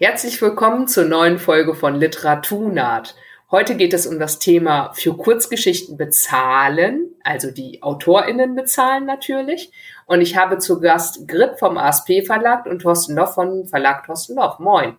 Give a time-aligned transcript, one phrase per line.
[0.00, 3.14] Herzlich willkommen zur neuen Folge von Literaturnaht.
[3.52, 9.70] Heute geht es um das Thema für Kurzgeschichten bezahlen, also die AutorInnen bezahlen natürlich.
[10.06, 14.34] Und ich habe zu Gast Grit vom ASP Verlag und Thorsten Loff vom Verlag Thorsten
[14.34, 14.58] Loff.
[14.58, 14.96] Moin.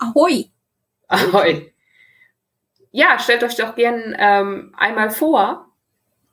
[0.00, 0.46] Ahoi.
[1.06, 1.72] Ahoi.
[2.90, 5.68] Ja, stellt euch doch gern ähm, einmal vor.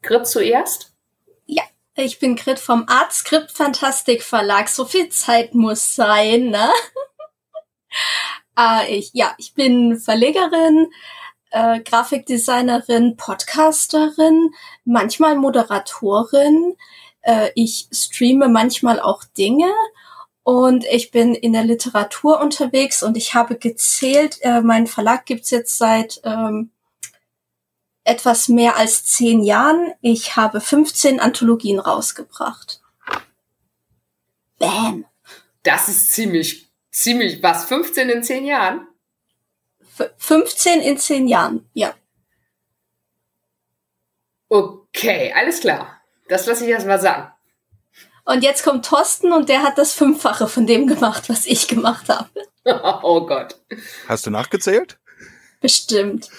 [0.01, 0.95] Grit zuerst.
[1.45, 1.63] Ja,
[1.93, 4.69] ich bin Grit vom Art Script Fantastik Verlag.
[4.69, 6.67] So viel Zeit muss sein, ne?
[8.57, 10.91] Äh, ich, ja, ich bin Verlegerin,
[11.51, 14.53] äh, Grafikdesignerin, Podcasterin,
[14.85, 16.75] manchmal Moderatorin.
[17.21, 19.71] Äh, ich streame manchmal auch Dinge
[20.43, 25.51] und ich bin in der Literatur unterwegs und ich habe gezählt, äh, mein Verlag gibt's
[25.51, 26.71] jetzt seit ähm,
[28.03, 29.93] etwas mehr als zehn Jahren.
[30.01, 32.81] Ich habe 15 Anthologien rausgebracht.
[34.57, 35.05] Bam.
[35.63, 38.87] Das ist ziemlich Ziemlich, was, 15 in 10 Jahren?
[39.97, 41.93] F 15 in 10 Jahren, ja.
[44.49, 46.01] Okay, alles klar.
[46.27, 47.31] Das lasse ich erst mal sagen.
[48.25, 52.09] Und jetzt kommt Thorsten und der hat das Fünffache von dem gemacht, was ich gemacht
[52.09, 52.29] habe.
[53.03, 53.59] oh Gott.
[54.07, 54.99] Hast du nachgezählt?
[55.61, 56.29] Bestimmt.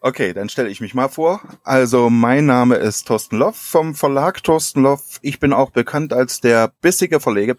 [0.00, 1.42] Okay, dann stelle ich mich mal vor.
[1.62, 5.18] Also mein Name ist Thorsten Loff vom Verlag Thorsten Loff.
[5.20, 7.56] Ich bin auch bekannt als der bissige Verleger.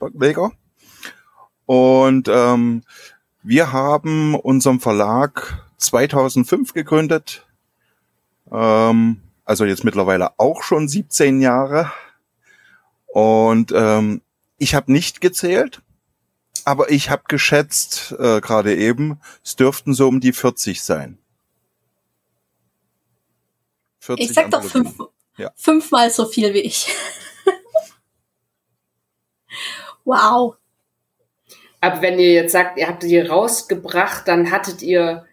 [1.66, 2.84] Und ähm,
[3.44, 7.46] wir haben unseren Verlag 2005 gegründet,
[8.52, 11.92] ähm, also jetzt mittlerweile auch schon 17 Jahre.
[13.08, 14.22] Und ähm,
[14.58, 15.82] ich habe nicht gezählt,
[16.66, 21.18] aber ich habe geschätzt, äh, gerade eben, es dürften so um die 40 sein.
[24.00, 24.96] 40 ich sag doch fünf,
[25.38, 25.52] ja.
[25.56, 26.88] fünfmal so viel wie ich.
[30.06, 30.56] wow.
[31.82, 35.26] Aber wenn ihr jetzt sagt, ihr habt die rausgebracht, dann hattet ihr,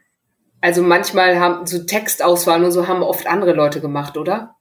[0.62, 4.56] also manchmal haben so Textauswahl und so haben oft andere Leute gemacht, oder?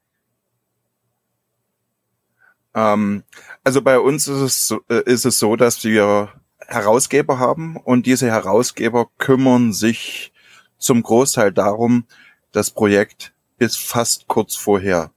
[2.75, 3.23] Ähm,
[3.63, 6.33] also bei uns ist es, so, äh, ist es so, dass wir
[6.67, 10.33] Herausgeber haben und diese Herausgeber kümmern sich
[10.77, 12.05] zum Großteil darum,
[12.51, 15.11] das Projekt bis fast kurz vorher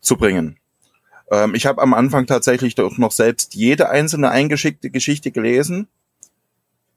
[0.00, 0.58] zu bringen.
[1.30, 5.86] Ähm, ich habe am Anfang tatsächlich doch noch selbst jede einzelne eingeschickte Geschichte gelesen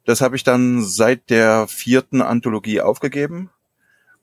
[0.05, 3.49] das habe ich dann seit der vierten Anthologie aufgegeben,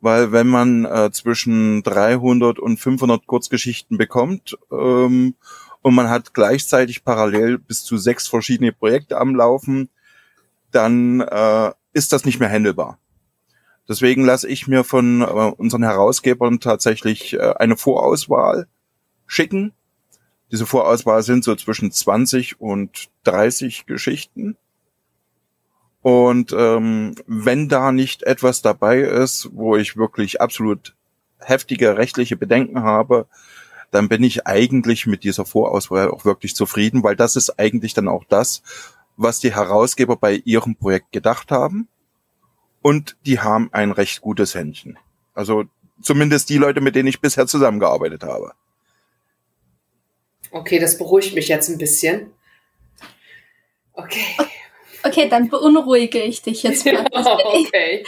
[0.00, 5.34] weil wenn man äh, zwischen 300 und 500 Kurzgeschichten bekommt ähm,
[5.82, 9.88] und man hat gleichzeitig parallel bis zu sechs verschiedene Projekte am Laufen,
[10.70, 12.98] dann äh, ist das nicht mehr handelbar.
[13.88, 18.66] Deswegen lasse ich mir von äh, unseren Herausgebern tatsächlich äh, eine Vorauswahl
[19.26, 19.72] schicken.
[20.52, 24.56] Diese Vorauswahl sind so zwischen 20 und 30 Geschichten.
[26.02, 30.94] Und ähm, wenn da nicht etwas dabei ist, wo ich wirklich absolut
[31.40, 33.26] heftige rechtliche Bedenken habe,
[33.90, 38.08] dann bin ich eigentlich mit dieser Vorauswahl auch wirklich zufrieden, weil das ist eigentlich dann
[38.08, 38.62] auch das,
[39.16, 41.88] was die Herausgeber bei ihrem Projekt gedacht haben.
[42.82, 44.98] Und die haben ein recht gutes Händchen.
[45.34, 45.64] Also
[46.00, 48.52] zumindest die Leute, mit denen ich bisher zusammengearbeitet habe.
[50.50, 52.30] Okay, das beruhigt mich jetzt ein bisschen.
[53.92, 54.36] Okay.
[55.18, 57.04] Okay, dann beunruhige ich dich jetzt mal.
[57.12, 58.04] okay.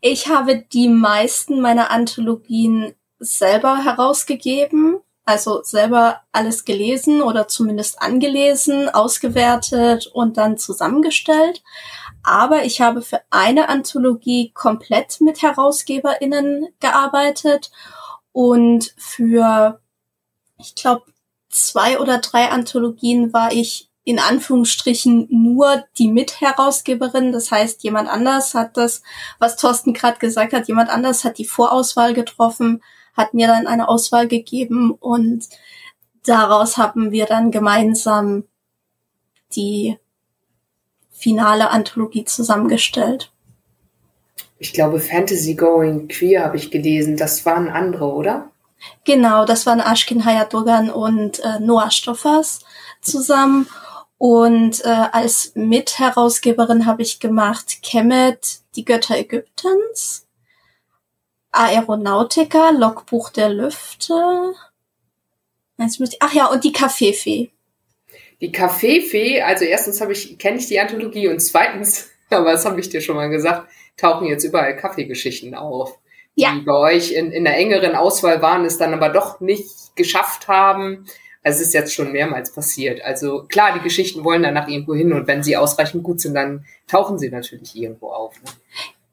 [0.00, 8.00] Ich, ich habe die meisten meiner Anthologien selber herausgegeben, also selber alles gelesen oder zumindest
[8.00, 11.62] angelesen, ausgewertet und dann zusammengestellt.
[12.22, 17.72] Aber ich habe für eine Anthologie komplett mit HerausgeberInnen gearbeitet
[18.32, 19.80] und für,
[20.58, 21.04] ich glaube,
[21.50, 27.32] zwei oder drei Anthologien war ich in Anführungsstrichen nur die Mitherausgeberin.
[27.32, 29.02] Das heißt, jemand anders hat das,
[29.38, 32.82] was Thorsten gerade gesagt hat, jemand anders hat die Vorauswahl getroffen,
[33.14, 35.48] hat mir dann eine Auswahl gegeben und
[36.26, 38.44] daraus haben wir dann gemeinsam
[39.56, 39.98] die
[41.10, 43.30] finale Anthologie zusammengestellt.
[44.58, 47.16] Ich glaube, Fantasy Going Queer habe ich gelesen.
[47.16, 48.50] Das waren andere, oder?
[49.04, 52.60] Genau, das waren Ashkin Hayatogan und äh, Noah Stoffers
[53.00, 53.66] zusammen.
[54.26, 60.26] Und äh, als Mitherausgeberin habe ich gemacht Kemet, die Götter Ägyptens,
[61.52, 64.54] Aeronautica, Logbuch der Lüfte.
[66.20, 67.50] ach ja, und die Kaffeefee.
[68.40, 72.80] Die Kaffeefee, also erstens habe ich, kenne ich die Anthologie und zweitens, aber das habe
[72.80, 73.68] ich dir schon mal gesagt,
[73.98, 75.98] tauchen jetzt überall Kaffeegeschichten auf.
[76.34, 76.58] Die ja.
[76.64, 81.04] bei euch in, in der engeren Auswahl waren, es dann aber doch nicht geschafft haben,
[81.44, 83.04] Es ist jetzt schon mehrmals passiert.
[83.04, 86.64] Also klar, die Geschichten wollen danach irgendwo hin und wenn sie ausreichend gut sind, dann
[86.88, 88.34] tauchen sie natürlich irgendwo auf.
[88.42, 88.50] Ne?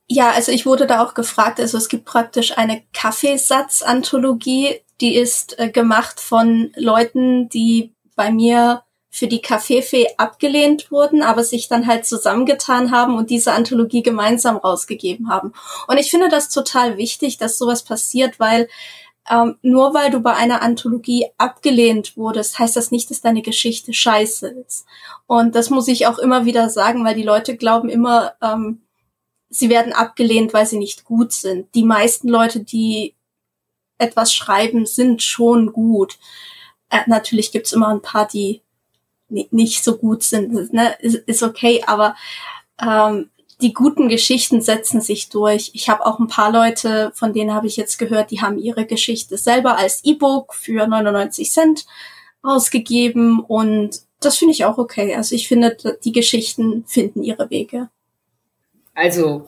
[0.07, 5.59] Ja, also ich wurde da auch gefragt, also es gibt praktisch eine Kaffeesatz-Anthologie, die ist
[5.59, 11.85] äh, gemacht von Leuten, die bei mir für die Kaffeefee abgelehnt wurden, aber sich dann
[11.85, 15.53] halt zusammengetan haben und diese Anthologie gemeinsam rausgegeben haben.
[15.87, 18.69] Und ich finde das total wichtig, dass sowas passiert, weil
[19.29, 23.93] ähm, nur weil du bei einer Anthologie abgelehnt wurdest, heißt das nicht, dass deine Geschichte
[23.93, 24.85] scheiße ist.
[25.27, 28.81] Und das muss ich auch immer wieder sagen, weil die Leute glauben immer, ähm,
[29.49, 31.73] sie werden abgelehnt, weil sie nicht gut sind.
[31.75, 33.15] Die meisten Leute, die
[33.97, 36.17] etwas schreiben, sind schon gut.
[36.89, 38.61] Äh, natürlich gibt's immer ein paar, die
[39.29, 42.15] nicht so gut sind, ne, ist, ist okay, aber
[42.81, 43.29] ähm,
[43.61, 45.71] die guten Geschichten setzen sich durch.
[45.73, 48.85] Ich habe auch ein paar Leute, von denen habe ich jetzt gehört, die haben ihre
[48.85, 51.85] Geschichte selber als E-Book für 99 Cent
[52.41, 55.15] ausgegeben und das finde ich auch okay.
[55.15, 57.89] Also ich finde, die Geschichten finden ihre Wege.
[58.93, 59.47] Also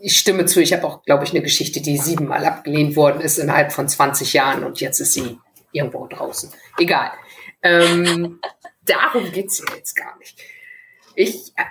[0.00, 3.38] ich stimme zu, ich habe auch, glaube ich, eine Geschichte, die siebenmal abgelehnt worden ist
[3.38, 5.38] innerhalb von 20 Jahren und jetzt ist sie
[5.72, 6.50] irgendwo draußen.
[6.78, 7.12] Egal.
[7.62, 8.40] Ähm,
[8.84, 10.38] darum geht's ja jetzt gar nicht.
[11.14, 11.64] Ich, äh,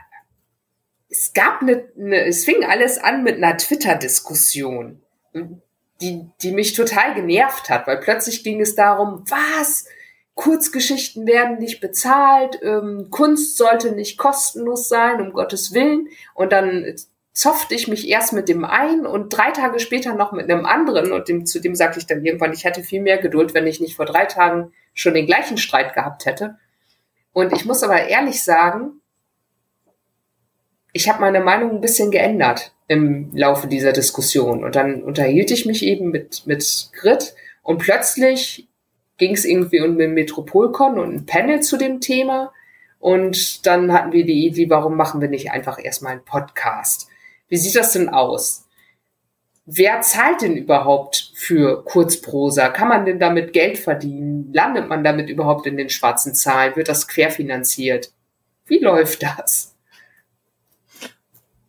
[1.10, 5.02] es gab eine, eine, es fing alles an mit einer Twitter-Diskussion,
[6.02, 9.86] die, die mich total genervt hat, weil plötzlich ging es darum, was?
[10.36, 16.08] Kurzgeschichten werden nicht bezahlt, ähm, Kunst sollte nicht kostenlos sein, um Gottes Willen.
[16.34, 16.96] Und dann
[17.34, 21.12] zoffte ich mich erst mit dem einen und drei Tage später noch mit einem anderen
[21.12, 23.82] und dem, zu dem sagte ich dann irgendwann, ich hätte viel mehr Geduld, wenn ich
[23.82, 26.58] nicht vor drei Tagen schon den gleichen Streit gehabt hätte.
[27.34, 28.99] Und ich muss aber ehrlich sagen,
[30.94, 34.64] ich habe meine Meinung ein bisschen geändert im Laufe dieser Diskussion.
[34.64, 38.68] Und dann unterhielt ich mich eben mit, mit Grit und plötzlich
[39.18, 42.52] ging es irgendwie um den Metropolcon und ein Panel zu dem Thema.
[43.00, 47.08] Und dann hatten wir die Idee, warum machen wir nicht einfach erstmal einen Podcast?
[47.48, 48.70] Wie sieht das denn aus?
[49.72, 52.70] wer zahlt denn überhaupt für Kurzprosa?
[52.70, 54.52] Kann man denn damit Geld verdienen?
[54.52, 56.76] Landet man damit überhaupt in den schwarzen Zahlen?
[56.76, 58.12] Wird das querfinanziert?
[58.66, 59.76] Wie läuft das?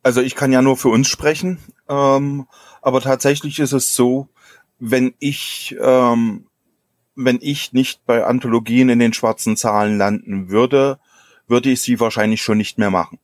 [0.02, 1.58] Also ich kann ja nur für uns sprechen,
[1.88, 2.47] ähm,
[2.81, 4.29] aber tatsächlich ist es so,
[4.79, 6.47] wenn ich ähm,
[7.17, 10.99] wenn ich nicht bei Anthologien in den schwarzen Zahlen landen würde,
[11.49, 13.19] würde ich sie wahrscheinlich schon nicht mehr machen.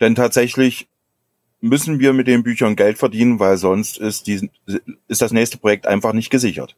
[0.00, 0.88] Denn tatsächlich
[1.60, 4.50] müssen wir mit den Büchern Geld verdienen, weil sonst ist, die,
[5.08, 6.76] ist das nächste Projekt einfach nicht gesichert.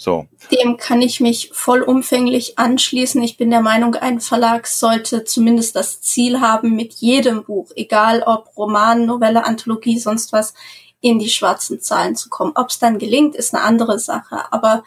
[0.00, 0.28] So.
[0.52, 3.20] Dem kann ich mich vollumfänglich anschließen.
[3.20, 8.22] Ich bin der Meinung, ein Verlag sollte zumindest das Ziel haben, mit jedem Buch, egal
[8.22, 10.54] ob Roman, Novelle, Anthologie, sonst was,
[11.00, 12.52] in die schwarzen Zahlen zu kommen.
[12.54, 14.52] Ob es dann gelingt, ist eine andere Sache.
[14.52, 14.84] Aber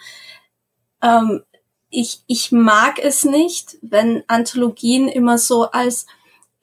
[1.02, 1.44] ähm,
[1.90, 6.06] ich, ich mag es nicht, wenn Anthologien immer so als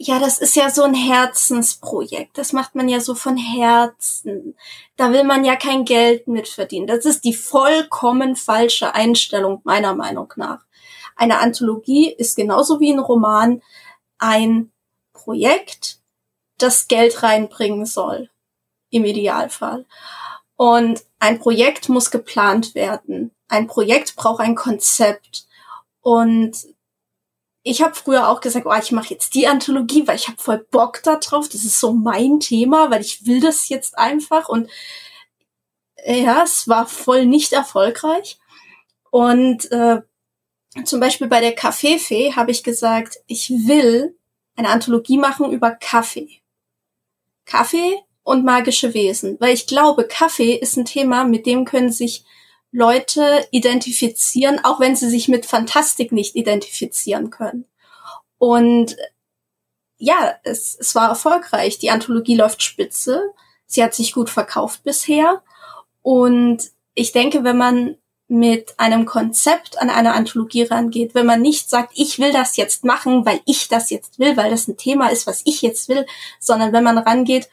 [0.01, 2.39] ja, das ist ja so ein Herzensprojekt.
[2.39, 4.57] Das macht man ja so von Herzen.
[4.97, 6.87] Da will man ja kein Geld mit verdienen.
[6.87, 10.61] Das ist die vollkommen falsche Einstellung meiner Meinung nach.
[11.17, 13.61] Eine Anthologie ist genauso wie ein Roman
[14.19, 14.71] ein
[15.13, 15.99] Projekt,
[16.59, 18.31] das Geld reinbringen soll.
[18.91, 19.85] Im Idealfall.
[20.57, 23.33] Und ein Projekt muss geplant werden.
[23.49, 25.47] Ein Projekt braucht ein Konzept.
[26.03, 26.57] Und
[27.63, 30.67] ich habe früher auch gesagt, oh, ich mache jetzt die Anthologie, weil ich habe voll
[30.71, 31.49] Bock da drauf.
[31.49, 34.49] Das ist so mein Thema, weil ich will das jetzt einfach.
[34.49, 34.71] Und
[36.05, 38.39] ja, es war voll nicht erfolgreich.
[39.11, 40.01] Und äh,
[40.85, 44.17] zum Beispiel bei der Kaffeefee habe ich gesagt, ich will
[44.57, 46.41] eine Anthologie machen über Kaffee.
[47.45, 49.37] Kaffee und magische Wesen.
[49.41, 52.25] Weil ich glaube, Kaffee ist ein Thema, mit dem können sich
[52.71, 57.65] Leute identifizieren, auch wenn sie sich mit Fantastik nicht identifizieren können.
[58.39, 58.97] Und
[59.97, 61.79] ja, es, es war erfolgreich.
[61.79, 63.33] Die Anthologie läuft spitze.
[63.67, 65.43] Sie hat sich gut verkauft bisher.
[66.03, 67.97] Und ich denke, wenn man
[68.29, 72.85] mit einem Konzept an eine Anthologie rangeht, wenn man nicht sagt, ich will das jetzt
[72.85, 76.07] machen, weil ich das jetzt will, weil das ein Thema ist, was ich jetzt will,
[76.39, 77.49] sondern wenn man rangeht,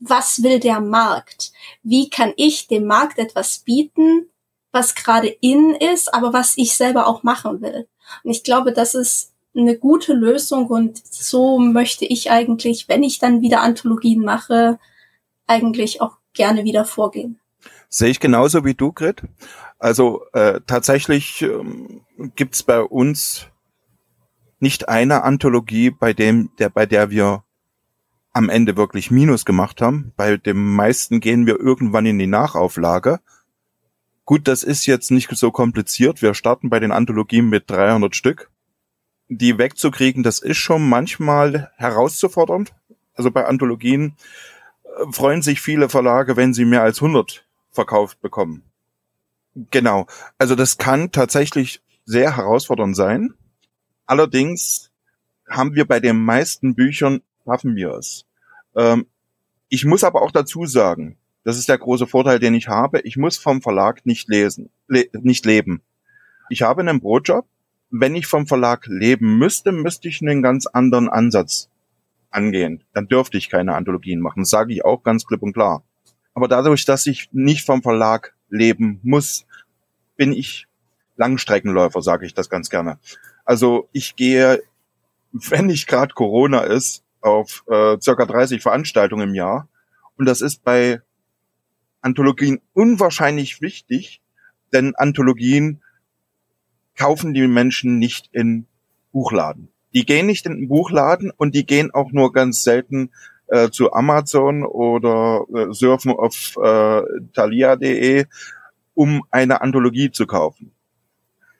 [0.00, 1.52] was will der Markt?
[1.82, 4.30] Wie kann ich dem Markt etwas bieten,
[4.74, 7.86] was gerade in ist, aber was ich selber auch machen will.
[8.22, 13.20] Und ich glaube, das ist eine gute Lösung und so möchte ich eigentlich, wenn ich
[13.20, 14.78] dann wieder Anthologien mache,
[15.46, 17.38] eigentlich auch gerne wieder vorgehen.
[17.88, 19.22] Sehe ich genauso wie du, Grit.
[19.78, 22.00] Also äh, tatsächlich ähm,
[22.34, 23.46] gibt's bei uns
[24.58, 27.44] nicht eine Anthologie, bei dem der bei der wir
[28.32, 30.12] am Ende wirklich Minus gemacht haben.
[30.16, 33.20] Bei dem meisten gehen wir irgendwann in die Nachauflage
[34.24, 36.22] Gut, das ist jetzt nicht so kompliziert.
[36.22, 38.50] Wir starten bei den Anthologien mit 300 Stück.
[39.28, 42.72] Die wegzukriegen, das ist schon manchmal herauszufordernd.
[43.14, 44.16] Also bei Anthologien
[44.84, 48.62] äh, freuen sich viele Verlage, wenn sie mehr als 100 verkauft bekommen.
[49.70, 50.06] Genau.
[50.38, 53.34] Also das kann tatsächlich sehr herausfordernd sein.
[54.06, 54.90] Allerdings
[55.48, 58.24] haben wir bei den meisten Büchern, schaffen wir es.
[58.74, 59.06] Ähm,
[59.68, 63.00] ich muss aber auch dazu sagen, das ist der große Vorteil, den ich habe.
[63.00, 65.82] Ich muss vom Verlag nicht lesen, le nicht leben.
[66.48, 67.46] Ich habe einen Brotjob.
[67.90, 71.68] Wenn ich vom Verlag leben müsste, müsste ich einen ganz anderen Ansatz
[72.30, 72.82] angehen.
[72.92, 74.40] Dann dürfte ich keine Anthologien machen.
[74.40, 75.84] Das sage ich auch ganz klipp und klar.
[76.32, 79.46] Aber dadurch, dass ich nicht vom Verlag leben muss,
[80.16, 80.66] bin ich
[81.16, 82.98] Langstreckenläufer, sage ich das ganz gerne.
[83.44, 84.62] Also ich gehe,
[85.32, 89.68] wenn nicht gerade Corona ist, auf äh, circa 30 Veranstaltungen im Jahr.
[90.16, 91.00] Und das ist bei
[92.04, 94.20] Anthologien unwahrscheinlich wichtig,
[94.72, 95.82] denn Anthologien
[96.96, 98.66] kaufen die Menschen nicht in
[99.12, 99.68] Buchladen.
[99.94, 103.10] Die gehen nicht in den Buchladen und die gehen auch nur ganz selten
[103.46, 108.26] äh, zu Amazon oder äh, surfen auf äh, thalia.de,
[108.94, 110.72] um eine Anthologie zu kaufen.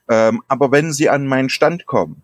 [0.09, 2.23] Ähm, aber wenn sie an meinen Stand kommen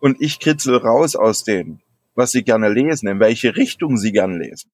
[0.00, 1.80] und ich kritzel raus aus denen,
[2.14, 4.70] was sie gerne lesen, in welche Richtung sie gerne lesen,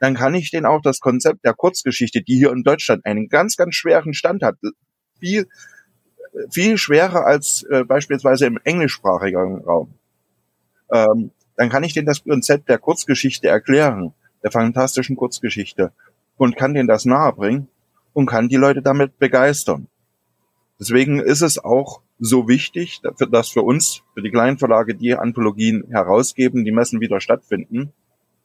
[0.00, 3.56] dann kann ich denen auch das Konzept der Kurzgeschichte, die hier in Deutschland einen ganz,
[3.56, 4.56] ganz schweren Stand hat,
[5.20, 5.46] viel,
[6.50, 9.94] viel schwerer als äh, beispielsweise im englischsprachigen Raum,
[10.90, 15.92] ähm, dann kann ich denen das Konzept der Kurzgeschichte erklären, der fantastischen Kurzgeschichte
[16.38, 17.68] und kann denen das nahebringen
[18.14, 19.86] und kann die Leute damit begeistern.
[20.80, 25.84] Deswegen ist es auch so wichtig, dass für uns, für die kleinen Verlage, die Anthologien
[25.90, 27.92] herausgeben, die Messen wieder stattfinden,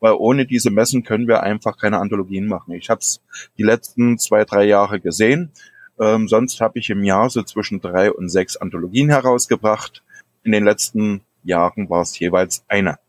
[0.05, 2.75] weil ohne diese Messen können wir einfach keine Anthologien machen.
[2.75, 3.21] Ich habe es
[3.57, 5.51] die letzten zwei, drei Jahre gesehen.
[5.99, 10.03] Ähm, sonst habe ich im Jahr so zwischen drei und sechs Anthologien herausgebracht.
[10.43, 12.99] In den letzten Jahren war es jeweils eine.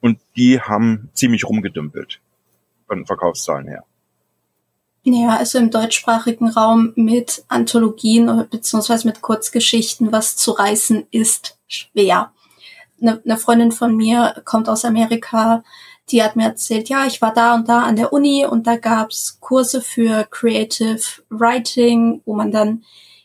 [0.00, 2.22] Und die haben ziemlich rumgedümpelt
[2.86, 3.84] von Verkaufszahlen her.
[5.02, 12.32] Ja, also im deutschsprachigen Raum mit Anthologien beziehungsweise mit Kurzgeschichten was zu reißen ist schwer.
[13.02, 15.62] Eine, eine Freundin von mir kommt aus Amerika,
[16.10, 18.76] die hat mir erzählt, ja, ich war da und da an der Uni und da
[18.76, 22.84] gab's Kurse für Creative Writing, wo man dann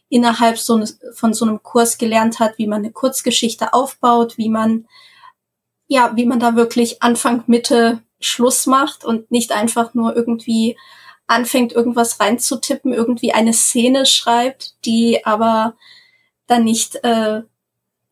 [0.10, 4.50] innerhalb so ne, von so einem Kurs gelernt hat, wie man eine Kurzgeschichte aufbaut, wie
[4.50, 4.88] man
[5.88, 10.78] ja, wie man da wirklich Anfang, Mitte, Schluss macht und nicht einfach nur irgendwie
[11.28, 15.76] anfängt, irgendwas reinzutippen, irgendwie eine Szene schreibt, die aber
[16.48, 17.42] dann nicht äh,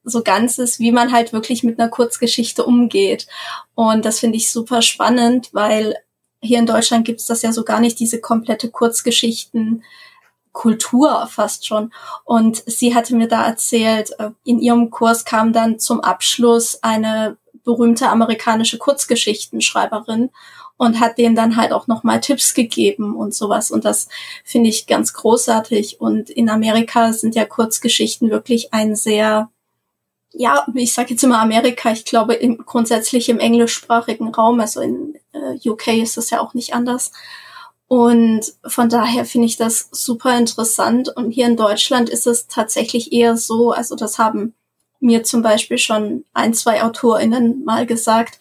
[0.06, 3.28] so ganz ist, wie man halt wirklich mit einer Kurzgeschichte umgeht.
[3.74, 5.96] Und das finde ich super spannend, weil
[6.42, 9.84] hier in Deutschland gibt es das ja so gar nicht, diese komplette Kurzgeschichten.
[10.52, 11.92] Kultur fast schon.
[12.24, 17.38] Und sie hatte mir da erzählt, äh, in ihrem Kurs kam dann zum Abschluss eine
[17.66, 20.30] berühmte amerikanische Kurzgeschichtenschreiberin
[20.78, 23.72] und hat denen dann halt auch nochmal Tipps gegeben und sowas.
[23.72, 24.08] Und das
[24.44, 26.00] finde ich ganz großartig.
[26.00, 29.50] Und in Amerika sind ja Kurzgeschichten wirklich ein sehr,
[30.38, 35.16] ja, ich sage jetzt immer Amerika, ich glaube im, grundsätzlich im englischsprachigen Raum, also in
[35.32, 37.12] äh, UK ist das ja auch nicht anders.
[37.88, 41.10] Und von daher finde ich das super interessant.
[41.16, 44.54] Und hier in Deutschland ist es tatsächlich eher so, also das haben
[45.00, 48.40] mir zum Beispiel schon ein, zwei AutorInnen mal gesagt,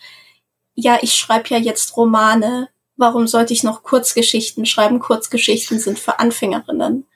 [0.74, 4.98] ja, ich schreibe ja jetzt Romane, warum sollte ich noch Kurzgeschichten schreiben?
[4.98, 7.06] Kurzgeschichten sind für Anfängerinnen.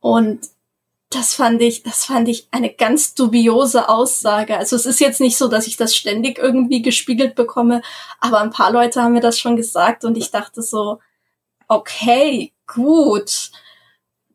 [0.00, 0.40] Und
[1.10, 4.56] das fand ich, das fand ich eine ganz dubiose Aussage.
[4.56, 7.82] Also es ist jetzt nicht so, dass ich das ständig irgendwie gespiegelt bekomme,
[8.20, 11.00] aber ein paar Leute haben mir das schon gesagt und ich dachte so,
[11.66, 13.50] okay, gut,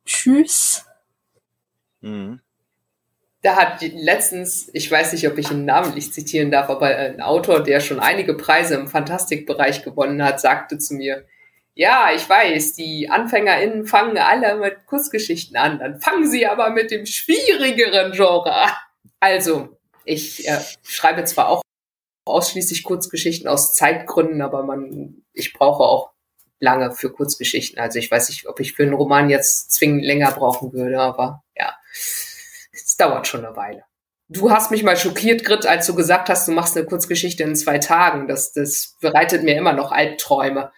[0.05, 0.85] tschüss.
[2.01, 2.41] Mhm.
[3.41, 7.63] Da hat letztens, ich weiß nicht, ob ich ihn namentlich zitieren darf, aber ein Autor,
[7.63, 11.25] der schon einige Preise im Fantastikbereich gewonnen hat, sagte zu mir,
[11.75, 16.91] ja, ich weiß, die AnfängerInnen fangen alle mit Kurzgeschichten an, dann fangen sie aber mit
[16.91, 18.53] dem schwierigeren Genre.
[19.19, 21.61] Also, ich äh, schreibe zwar auch
[22.25, 26.11] ausschließlich Kurzgeschichten aus Zeitgründen, aber man, ich brauche auch
[26.59, 27.79] lange für Kurzgeschichten.
[27.79, 31.43] Also ich weiß nicht, ob ich für einen Roman jetzt zwingend länger brauchen würde, aber
[31.55, 31.75] ja
[32.95, 33.83] es dauert schon eine Weile.
[34.27, 37.55] Du hast mich mal schockiert, Grit, als du gesagt hast, du machst eine Kurzgeschichte in
[37.55, 38.27] zwei Tagen.
[38.27, 40.71] Das, das bereitet mir immer noch Albträume.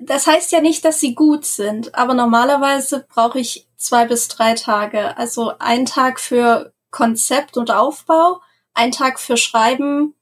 [0.00, 4.54] Das heißt ja nicht, dass sie gut sind, aber normalerweise brauche ich zwei bis drei
[4.54, 5.16] Tage.
[5.16, 8.40] Also ein Tag für Konzept und Aufbau,
[8.74, 10.14] ein Tag für Schreiben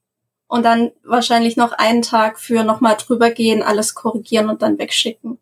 [0.49, 5.39] und dann wahrscheinlich noch einen Tag für nochmal drüber gehen, alles korrigieren und dann wegschicken.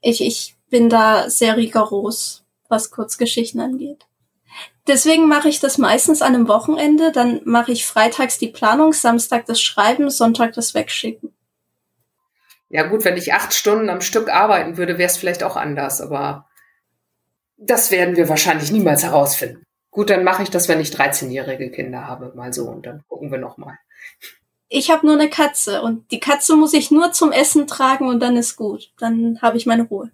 [0.00, 4.06] Ich, ich bin da sehr rigoros, was Kurzgeschichten angeht.
[4.86, 7.10] Deswegen mache ich das meistens an einem Wochenende.
[7.10, 11.32] Dann mache ich freitags die Planung, Samstag das Schreiben, Sonntag das Wegschicken.
[12.74, 16.00] Ja gut, wenn ich acht Stunden am Stück arbeiten würde, wäre es vielleicht auch anders,
[16.00, 16.48] aber
[17.56, 19.62] das werden wir wahrscheinlich niemals herausfinden.
[19.92, 23.30] Gut, dann mache ich das, wenn ich 13-jährige Kinder habe, mal so und dann gucken
[23.30, 23.78] wir nochmal.
[24.68, 28.18] Ich habe nur eine Katze und die Katze muss ich nur zum Essen tragen und
[28.18, 28.90] dann ist gut.
[28.98, 30.10] Dann habe ich meine Ruhe.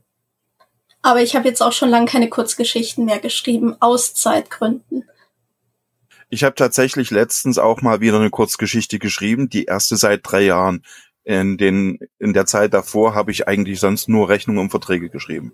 [1.01, 5.09] Aber ich habe jetzt auch schon lange keine Kurzgeschichten mehr geschrieben, aus Zeitgründen.
[6.29, 10.85] Ich habe tatsächlich letztens auch mal wieder eine Kurzgeschichte geschrieben, die erste seit drei Jahren.
[11.31, 15.53] In, den, in der Zeit davor habe ich eigentlich sonst nur Rechnungen und Verträge geschrieben.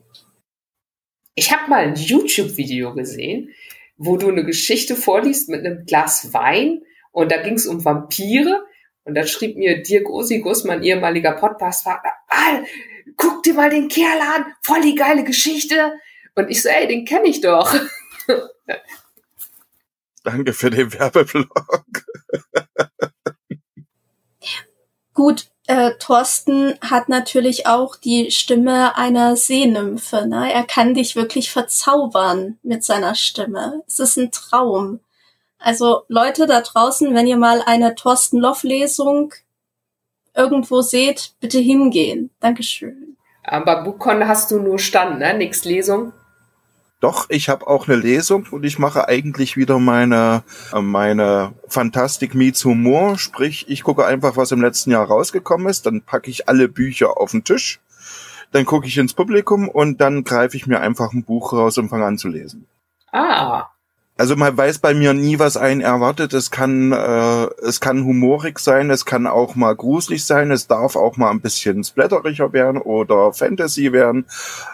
[1.35, 3.51] Ich habe mal ein YouTube-Video gesehen,
[3.99, 6.81] wo du eine Geschichte vorliest mit einem Glas Wein
[7.13, 8.65] und da ging es um Vampire
[9.05, 12.65] und da schrieb mir Dirk Osigus, mein ehemaliger Podcast-Partner,
[13.19, 15.93] guck dir mal den Kerl an, voll die geile Geschichte.
[16.37, 17.75] Und ich so, ey, den kenne ich doch.
[20.25, 22.07] Danke für den Werbeblock.
[25.13, 30.27] Gut, äh, Thorsten hat natürlich auch die Stimme einer Seenymphe.
[30.27, 30.53] Ne?
[30.53, 33.83] Er kann dich wirklich verzaubern mit seiner Stimme.
[33.87, 35.01] Es ist ein Traum.
[35.59, 39.35] Also Leute da draußen, wenn ihr mal eine Thorsten Loff Lesung
[40.35, 42.31] irgendwo seht, bitte hingehen.
[42.41, 43.17] Dankeschön.
[43.43, 45.35] Aber BookCon hast du nur Stand, ne?
[45.35, 46.13] Nix Lesung?
[47.07, 52.35] Doch, ich habe auch eine Lesung und ich mache eigentlich wieder meine, äh, meine Fantastic
[52.35, 53.17] Meets Humor.
[53.17, 57.17] Sprich, ich gucke einfach, was im letzten Jahr rausgekommen ist, dann packe ich alle Bücher
[57.17, 57.79] auf den Tisch,
[58.51, 61.91] dann gucke ich ins Publikum und dann greife ich mir einfach ein Buch raus und
[61.91, 62.67] fange an zu lesen.
[63.13, 63.69] Ah,
[64.19, 66.33] also man weiß bei mir nie, was einen erwartet.
[66.33, 70.97] Es kann, äh, es kann humorig sein, es kann auch mal gruselig sein, es darf
[70.97, 74.25] auch mal ein bisschen splatteriger werden oder Fantasy werden.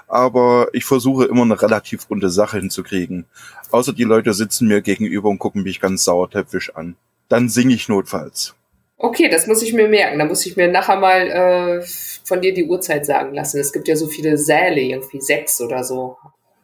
[0.07, 3.25] Aber ich versuche immer eine relativ runde Sache hinzukriegen.
[3.73, 6.95] Außer die Leute sitzen mir gegenüber und gucken mich ganz sauertäpfisch an.
[7.29, 8.55] Dann singe ich notfalls.
[8.97, 10.21] Okay, das muss ich mir merken.
[10.21, 11.85] Da muss ich mir nachher mal äh,
[12.25, 13.59] von dir die Uhrzeit sagen lassen.
[13.59, 16.17] Es gibt ja so viele Säle, irgendwie sechs oder so.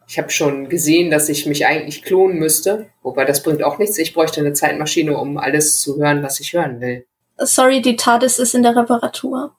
[0.09, 3.99] Ich habe schon gesehen, dass ich mich eigentlich klonen müsste, wobei das bringt auch nichts.
[3.99, 7.05] Ich bräuchte eine Zeitmaschine, um alles zu hören, was ich hören will.
[7.37, 9.55] Sorry, die TARDIS ist in der Reparatur.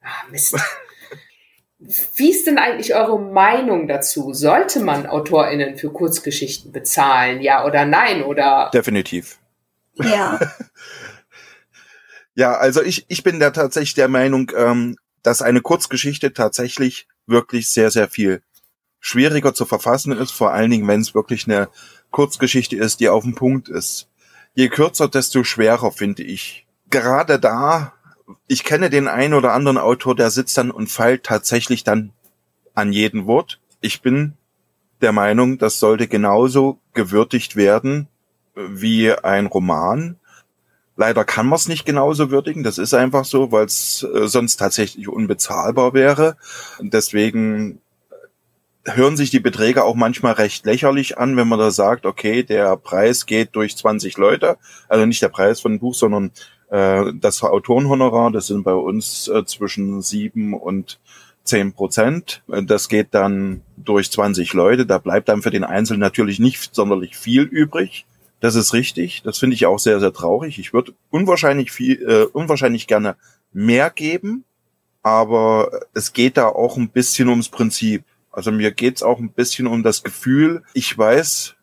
[0.00, 0.56] Ah, Mist.
[2.14, 4.32] Wie ist denn eigentlich eure Meinung dazu?
[4.32, 7.40] Sollte man AutorInnen für Kurzgeschichten bezahlen?
[7.40, 8.22] Ja oder nein?
[8.22, 8.70] Oder?
[8.72, 9.40] Definitiv.
[9.94, 10.38] Ja.
[12.36, 17.68] ja, also ich, ich bin da tatsächlich der Meinung, ähm, dass eine Kurzgeschichte tatsächlich wirklich
[17.68, 18.42] sehr, sehr viel
[19.00, 21.68] schwieriger zu verfassen ist, vor allen Dingen, wenn es wirklich eine
[22.10, 24.08] Kurzgeschichte ist, die auf dem Punkt ist.
[24.54, 26.66] Je kürzer, desto schwerer, finde ich.
[26.90, 27.94] Gerade da,
[28.46, 32.12] ich kenne den einen oder anderen Autor, der sitzt dann und feilt tatsächlich dann
[32.74, 33.60] an jedem Wort.
[33.80, 34.34] Ich bin
[35.00, 38.08] der Meinung, das sollte genauso gewürdigt werden
[38.54, 40.16] wie ein Roman.
[40.96, 44.56] Leider kann man es nicht genauso würdigen, das ist einfach so, weil es äh, sonst
[44.56, 46.36] tatsächlich unbezahlbar wäre.
[46.80, 47.80] Deswegen
[48.84, 52.76] hören sich die Beträge auch manchmal recht lächerlich an, wenn man da sagt, okay, der
[52.76, 54.56] Preis geht durch 20 Leute,
[54.88, 56.32] also nicht der Preis von dem Buch, sondern
[56.70, 60.98] äh, das Autorenhonorar, das sind bei uns äh, zwischen sieben und
[61.44, 62.42] zehn Prozent.
[62.46, 64.86] Das geht dann durch 20 Leute.
[64.86, 68.06] Da bleibt dann für den Einzelnen natürlich nicht sonderlich viel übrig.
[68.40, 69.22] Das ist richtig.
[69.22, 70.58] Das finde ich auch sehr, sehr traurig.
[70.58, 73.16] Ich würde unwahrscheinlich viel, äh, unwahrscheinlich gerne
[73.52, 74.44] mehr geben,
[75.02, 78.04] aber es geht da auch ein bisschen ums Prinzip.
[78.30, 81.56] Also mir geht's auch ein bisschen um das Gefühl, ich weiß,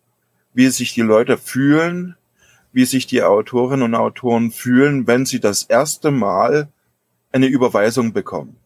[0.54, 2.16] wie sich die Leute fühlen,
[2.74, 6.70] wie sich die Autorinnen und Autoren fühlen, wenn sie das erste Mal
[7.32, 8.58] eine Überweisung bekommen.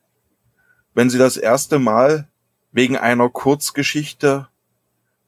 [0.94, 2.28] Wenn sie das erste Mal
[2.72, 4.48] wegen einer Kurzgeschichte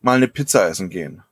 [0.02, 1.24] mal eine Pizza essen gehen.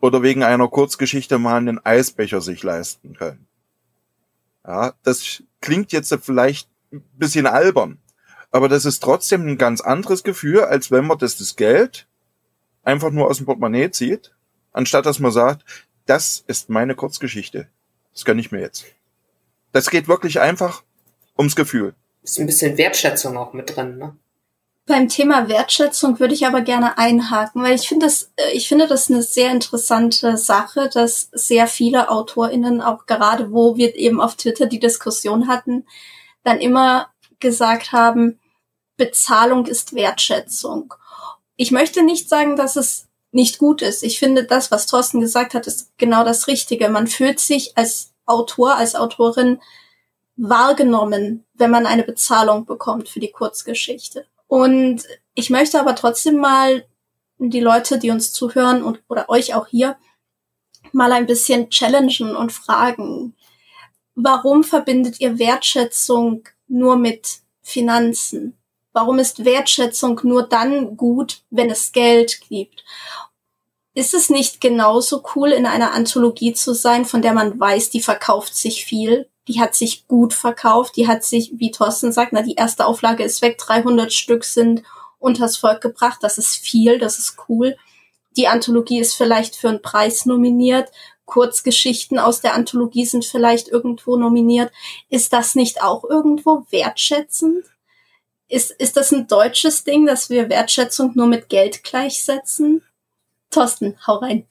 [0.00, 3.46] Oder wegen einer Kurzgeschichte mal einen Eisbecher sich leisten können.
[4.66, 7.98] Ja, das klingt jetzt vielleicht ein bisschen albern.
[8.54, 12.06] Aber das ist trotzdem ein ganz anderes Gefühl, als wenn man das, das Geld
[12.84, 14.30] einfach nur aus dem Portemonnaie zieht,
[14.72, 15.64] anstatt dass man sagt,
[16.06, 17.66] das ist meine Kurzgeschichte.
[18.12, 18.84] Das gönne ich mir jetzt.
[19.72, 20.84] Das geht wirklich einfach
[21.36, 21.94] ums Gefühl.
[22.22, 24.14] Ist ein bisschen Wertschätzung auch mit drin, ne?
[24.86, 28.86] Beim Thema Wertschätzung würde ich aber gerne einhaken, weil ich finde das, äh, ich finde
[28.86, 34.36] das eine sehr interessante Sache, dass sehr viele AutorInnen, auch gerade wo wir eben auf
[34.36, 35.86] Twitter die Diskussion hatten,
[36.44, 37.08] dann immer
[37.40, 38.38] gesagt haben,
[38.96, 40.94] Bezahlung ist Wertschätzung.
[41.56, 44.02] Ich möchte nicht sagen, dass es nicht gut ist.
[44.02, 46.88] Ich finde, das, was Thorsten gesagt hat, ist genau das Richtige.
[46.88, 49.60] Man fühlt sich als Autor, als Autorin
[50.36, 54.26] wahrgenommen, wenn man eine Bezahlung bekommt für die Kurzgeschichte.
[54.46, 55.04] Und
[55.34, 56.84] Ich möchte aber trotzdem mal
[57.38, 59.96] die Leute, die uns zuhören und oder euch auch hier
[60.92, 63.34] mal ein bisschen challengen und fragen,
[64.14, 68.56] warum verbindet ihr Wertschätzung nur mit Finanzen?
[68.94, 72.84] Warum ist Wertschätzung nur dann gut, wenn es Geld gibt?
[73.92, 78.00] Ist es nicht genauso cool, in einer Anthologie zu sein, von der man weiß, die
[78.00, 82.42] verkauft sich viel, die hat sich gut verkauft, die hat sich, wie Thorsten sagt, na,
[82.42, 84.84] die erste Auflage ist weg, 300 Stück sind
[85.18, 87.76] unters Volk gebracht, das ist viel, das ist cool.
[88.36, 90.90] Die Anthologie ist vielleicht für einen Preis nominiert,
[91.24, 94.72] Kurzgeschichten aus der Anthologie sind vielleicht irgendwo nominiert.
[95.08, 97.64] Ist das nicht auch irgendwo wertschätzend?
[98.48, 102.82] Ist, ist das ein deutsches Ding, dass wir Wertschätzung nur mit Geld gleichsetzen?
[103.50, 104.46] Thorsten, hau rein.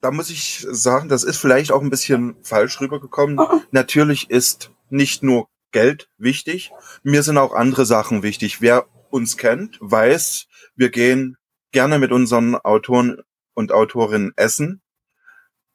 [0.00, 3.38] Da muss ich sagen, das ist vielleicht auch ein bisschen falsch rübergekommen.
[3.38, 3.60] Oh.
[3.70, 6.70] Natürlich ist nicht nur Geld wichtig,
[7.02, 8.60] mir sind auch andere Sachen wichtig.
[8.60, 11.36] Wer uns kennt, weiß, wir gehen
[11.72, 13.22] gerne mit unseren Autoren
[13.54, 14.82] und Autorinnen essen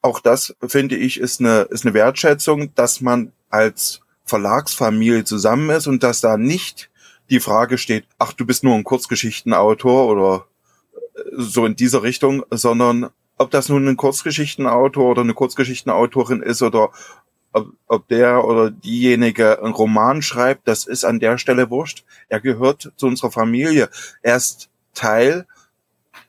[0.02, 5.88] auch das finde ich ist eine, ist eine Wertschätzung, dass man als Verlagsfamilie zusammen ist
[5.88, 6.89] und dass da nicht
[7.30, 10.46] die Frage steht, ach, du bist nur ein Kurzgeschichtenautor oder
[11.16, 16.62] äh, so in dieser Richtung, sondern ob das nun ein Kurzgeschichtenautor oder eine Kurzgeschichtenautorin ist
[16.62, 16.92] oder
[17.52, 22.04] ob, ob der oder diejenige einen Roman schreibt, das ist an der Stelle wurscht.
[22.28, 23.90] Er gehört zu unserer Familie.
[24.22, 25.48] Er ist Teil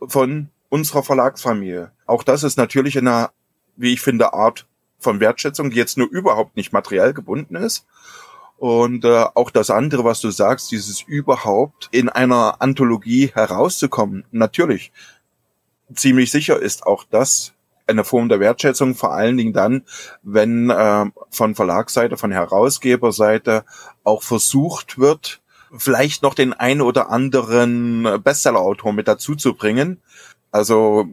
[0.07, 1.91] von unserer Verlagsfamilie.
[2.07, 3.33] Auch das ist natürlich in einer
[3.81, 4.67] wie ich finde, Art
[4.99, 7.87] von Wertschätzung, die jetzt nur überhaupt nicht materiell gebunden ist.
[8.61, 14.93] Und äh, auch das andere, was du sagst, dieses überhaupt in einer Anthologie herauszukommen, natürlich,
[15.95, 17.55] ziemlich sicher ist auch das
[17.87, 19.87] eine Form der Wertschätzung, vor allen Dingen dann,
[20.23, 23.65] wenn äh, von Verlagsseite, von Herausgeberseite
[24.05, 25.41] auch versucht wird,
[25.75, 30.03] vielleicht noch den ein oder anderen Bestsellerautor mit dazu zu bringen,
[30.51, 31.07] also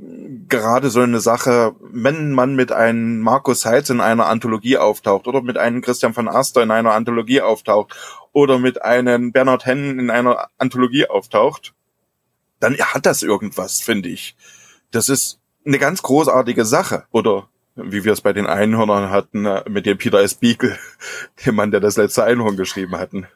[0.47, 5.41] gerade so eine Sache, wenn man mit einem Markus Heitz in einer Anthologie auftaucht oder
[5.41, 7.95] mit einem Christian van Aster in einer Anthologie auftaucht
[8.33, 11.73] oder mit einem Bernhard Hennen in einer Anthologie auftaucht,
[12.59, 14.35] dann hat das irgendwas, finde ich.
[14.91, 17.05] Das ist eine ganz großartige Sache.
[17.11, 20.33] Oder wie wir es bei den Einhörnern hatten, äh, mit dem Peter S.
[20.33, 20.77] Beagle,
[21.45, 23.27] dem Mann, der das letzte Einhorn geschrieben hatten.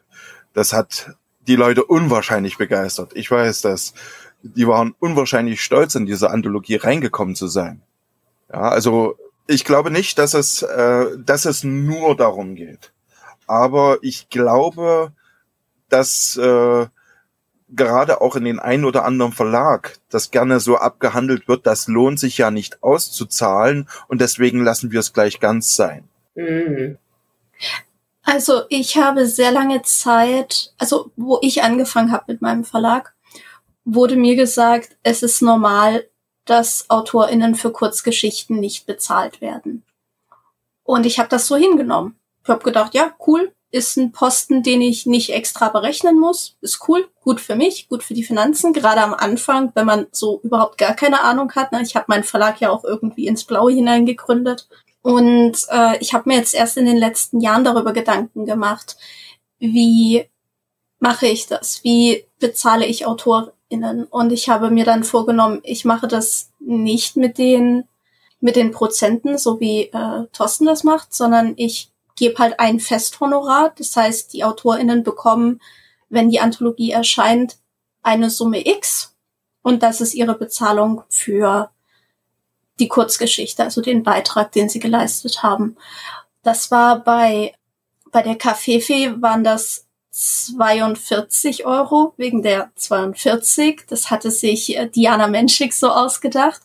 [0.52, 1.14] Das hat
[1.46, 3.12] die Leute unwahrscheinlich begeistert.
[3.14, 3.94] Ich weiß das
[4.42, 7.82] die waren unwahrscheinlich stolz, in diese Anthologie reingekommen zu sein.
[8.52, 12.92] Ja, also ich glaube nicht, dass es, äh, dass es nur darum geht.
[13.46, 15.12] Aber ich glaube,
[15.88, 16.86] dass äh,
[17.68, 22.20] gerade auch in den einen oder anderen Verlag das gerne so abgehandelt wird, das lohnt
[22.20, 26.08] sich ja nicht auszuzahlen und deswegen lassen wir es gleich ganz sein.
[26.34, 26.98] Mhm.
[28.22, 33.14] Also ich habe sehr lange Zeit, also wo ich angefangen habe mit meinem Verlag,
[33.84, 36.06] wurde mir gesagt, es ist normal,
[36.44, 39.84] dass AutorInnen für Kurzgeschichten nicht bezahlt werden.
[40.84, 42.16] Und ich habe das so hingenommen.
[42.42, 46.56] Ich habe gedacht, ja, cool, ist ein Posten, den ich nicht extra berechnen muss.
[46.60, 50.40] Ist cool, gut für mich, gut für die Finanzen, gerade am Anfang, wenn man so
[50.42, 51.72] überhaupt gar keine Ahnung hat.
[51.72, 51.82] Ne?
[51.82, 54.68] Ich habe meinen Verlag ja auch irgendwie ins Blaue hineingegründet.
[55.00, 58.96] Und äh, ich habe mir jetzt erst in den letzten Jahren darüber Gedanken gemacht,
[59.58, 60.28] wie
[60.98, 61.82] mache ich das?
[61.82, 64.04] Wie bezahle ich Autor innen.
[64.04, 67.84] Und ich habe mir dann vorgenommen, ich mache das nicht mit den,
[68.40, 73.72] mit den Prozenten, so wie äh, Thorsten das macht, sondern ich gebe halt ein Festhonorar.
[73.76, 75.60] Das heißt, die AutorInnen bekommen,
[76.08, 77.56] wenn die Anthologie erscheint,
[78.02, 79.14] eine Summe X.
[79.62, 81.70] Und das ist ihre Bezahlung für
[82.78, 85.76] die Kurzgeschichte, also den Beitrag, den sie geleistet haben.
[86.42, 87.54] Das war bei,
[88.10, 93.84] bei der Kaffeefee waren das 42 Euro wegen der 42.
[93.88, 96.60] Das hatte sich äh, Diana Menschik so ausgedacht.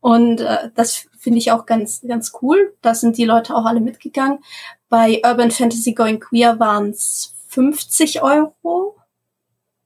[0.00, 2.74] Und äh, das finde ich auch ganz, ganz cool.
[2.82, 4.38] Da sind die Leute auch alle mitgegangen.
[4.88, 8.96] Bei Urban Fantasy Going Queer waren es 50 Euro,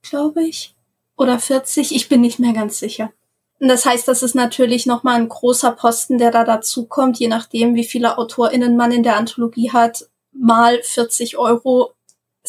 [0.02, 0.76] glaube ich.
[1.16, 1.94] Oder 40.
[1.94, 3.12] Ich bin nicht mehr ganz sicher.
[3.60, 7.28] Und das heißt, das ist natürlich nochmal ein großer Posten, der da dazu kommt, je
[7.28, 10.08] nachdem, wie viele AutorInnen man in der Anthologie hat.
[10.32, 11.92] Mal 40 Euro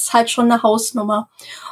[0.04, 1.30] ist halt schon eine Hausnummer.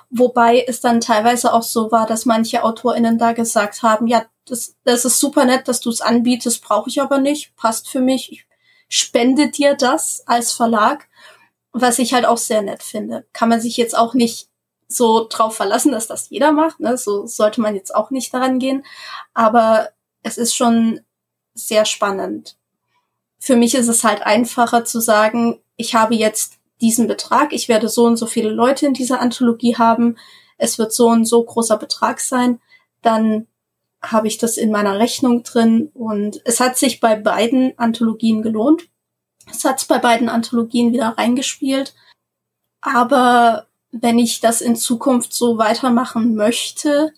[0.09, 4.75] Wobei es dann teilweise auch so war, dass manche AutorInnen da gesagt haben, ja, das,
[4.83, 8.31] das ist super nett, dass du es anbietest, brauche ich aber nicht, passt für mich,
[8.31, 8.47] ich
[8.87, 11.07] spende dir das als Verlag,
[11.71, 13.27] was ich halt auch sehr nett finde.
[13.33, 14.49] Kann man sich jetzt auch nicht
[14.87, 16.97] so drauf verlassen, dass das jeder macht, ne?
[16.97, 18.83] so sollte man jetzt auch nicht daran gehen,
[19.35, 19.89] aber
[20.23, 21.01] es ist schon
[21.53, 22.57] sehr spannend.
[23.37, 27.89] Für mich ist es halt einfacher zu sagen, ich habe jetzt diesen Betrag, ich werde
[27.89, 30.17] so und so viele Leute in dieser Anthologie haben.
[30.57, 32.59] es wird so ein so großer Betrag sein,
[33.01, 33.47] dann
[34.01, 38.87] habe ich das in meiner Rechnung drin und es hat sich bei beiden Anthologien gelohnt.
[39.51, 41.95] Es hat bei beiden Anthologien wieder reingespielt.
[42.81, 47.13] Aber wenn ich das in Zukunft so weitermachen möchte,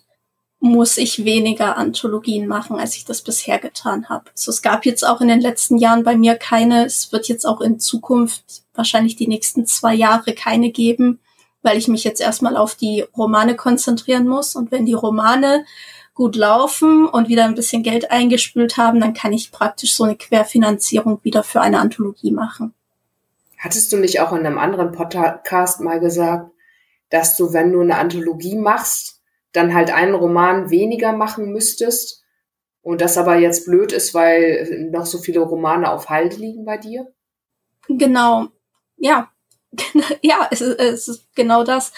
[0.64, 4.30] muss ich weniger Anthologien machen, als ich das bisher getan habe.
[4.30, 7.44] Also es gab jetzt auch in den letzten Jahren bei mir keine, es wird jetzt
[7.44, 11.18] auch in Zukunft wahrscheinlich die nächsten zwei Jahre keine geben,
[11.62, 14.54] weil ich mich jetzt erstmal auf die Romane konzentrieren muss.
[14.54, 15.64] Und wenn die Romane
[16.14, 20.14] gut laufen und wieder ein bisschen Geld eingespült haben, dann kann ich praktisch so eine
[20.14, 22.72] Querfinanzierung wieder für eine Anthologie machen.
[23.58, 26.52] Hattest du nicht auch in einem anderen Podcast mal gesagt,
[27.10, 29.21] dass du, wenn du eine Anthologie machst,
[29.52, 32.24] dann halt einen Roman weniger machen müsstest
[32.82, 36.78] und das aber jetzt blöd ist, weil noch so viele Romane auf Halde liegen bei
[36.78, 37.12] dir?
[37.88, 38.48] Genau.
[38.96, 39.32] Ja,
[40.22, 41.92] ja, es ist, es ist genau das.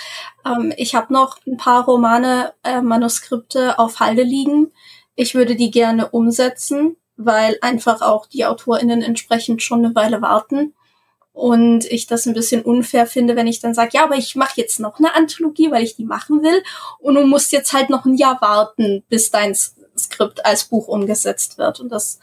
[0.45, 4.73] Ähm, ich habe noch ein paar Romane, äh, Manuskripte auf Halde liegen.
[5.17, 10.75] Ich würde die gerne umsetzen, weil einfach auch die AutorInnen entsprechend schon eine Weile warten.
[11.35, 14.55] Und ich das ein bisschen unfair finde, wenn ich dann sage, ja, aber ich mache
[14.57, 16.63] jetzt noch eine Anthologie, weil ich die machen will.
[17.01, 19.55] Und du musst jetzt halt noch ein Jahr warten, bis dein
[19.99, 21.81] Skript als Buch umgesetzt wird.
[21.81, 22.21] Und das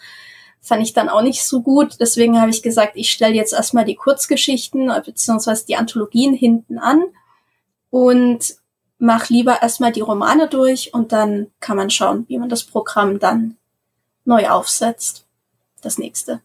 [0.61, 1.97] fand ich dann auch nicht so gut.
[1.99, 6.77] Deswegen habe ich gesagt, ich stelle jetzt erstmal die Kurzgeschichten äh, beziehungsweise die Anthologien hinten
[6.79, 7.03] an
[7.89, 8.55] und
[8.97, 13.19] mach lieber erstmal die Romane durch und dann kann man schauen, wie man das Programm
[13.19, 13.57] dann
[14.23, 15.25] neu aufsetzt.
[15.81, 16.41] Das nächste.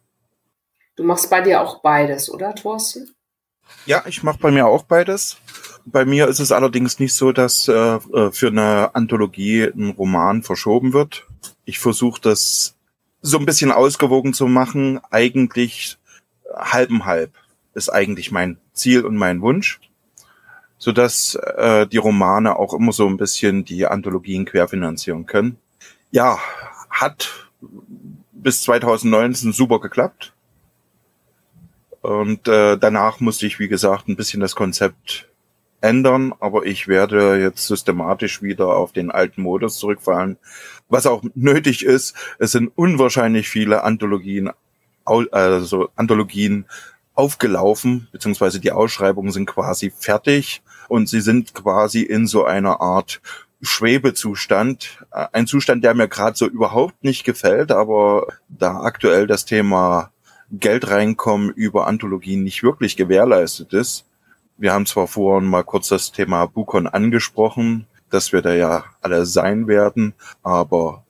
[0.97, 3.15] Du machst bei dir auch beides, oder Thorsten?
[3.85, 5.37] Ja, ich mache bei mir auch beides.
[5.85, 10.43] Bei mir ist es allerdings nicht so, dass äh, äh für eine Anthologie ein Roman
[10.43, 11.27] verschoben wird.
[11.65, 12.77] Ich versuche das
[13.23, 15.99] so ein bisschen ausgewogen zu machen, eigentlich
[16.55, 17.33] halben halb
[17.77, 19.81] ist eigentlich mein Ziel und mein Wunsch,
[20.79, 25.59] so dass äh, die Romane auch immer so ein bisschen die Anthologien querfinanzieren können.
[26.11, 26.39] Ja,
[26.89, 27.51] hat
[28.33, 30.33] bis 2019 super geklappt.
[32.07, 35.29] Und äh, danach musste ich, wie gesagt, ein bisschen das Konzept
[35.81, 40.39] ändern, aber ich werde jetzt systematisch wieder auf den alten Modus zurückfallen,
[40.89, 42.15] was auch nötig ist.
[42.39, 44.53] Es sind unwahrscheinlich viele Anthologien,
[45.05, 46.67] also Anthologien
[47.15, 53.21] aufgelaufen, beziehungsweise die Ausschreibungen sind quasi fertig und sie sind quasi in so einer Art
[53.63, 55.05] Schwebezustand.
[55.11, 60.13] Ein Zustand, der mir gerade so überhaupt nicht gefällt, aber da aktuell das Thema
[60.51, 64.05] Geld reinkommen über Anthologien nicht wirklich gewährleistet ist.
[64.57, 69.27] Wir haben zwar vorhin mal kurz das Thema Bukon angesprochen, dass wir da ja alle
[69.27, 70.15] sein werden.
[70.43, 71.05] Aber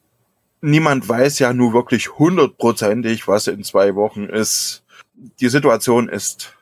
[0.61, 4.83] niemand weiß ja nur wirklich hundertprozentig, was in zwei Wochen ist.
[5.40, 6.55] Die Situation ist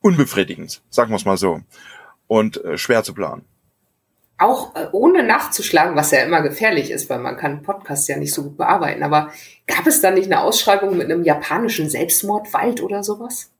[0.00, 1.60] unbefriedigend, sagen wir es mal so,
[2.26, 3.44] und äh, schwer zu planen.
[4.38, 8.34] Auch äh, ohne nachzuschlagen, was ja immer gefährlich ist, weil man kann Podcasts ja nicht
[8.34, 9.02] so gut bearbeiten.
[9.02, 9.30] Aber
[9.66, 13.50] gab es da nicht eine Ausschreibung mit einem japanischen Selbstmordwald oder sowas?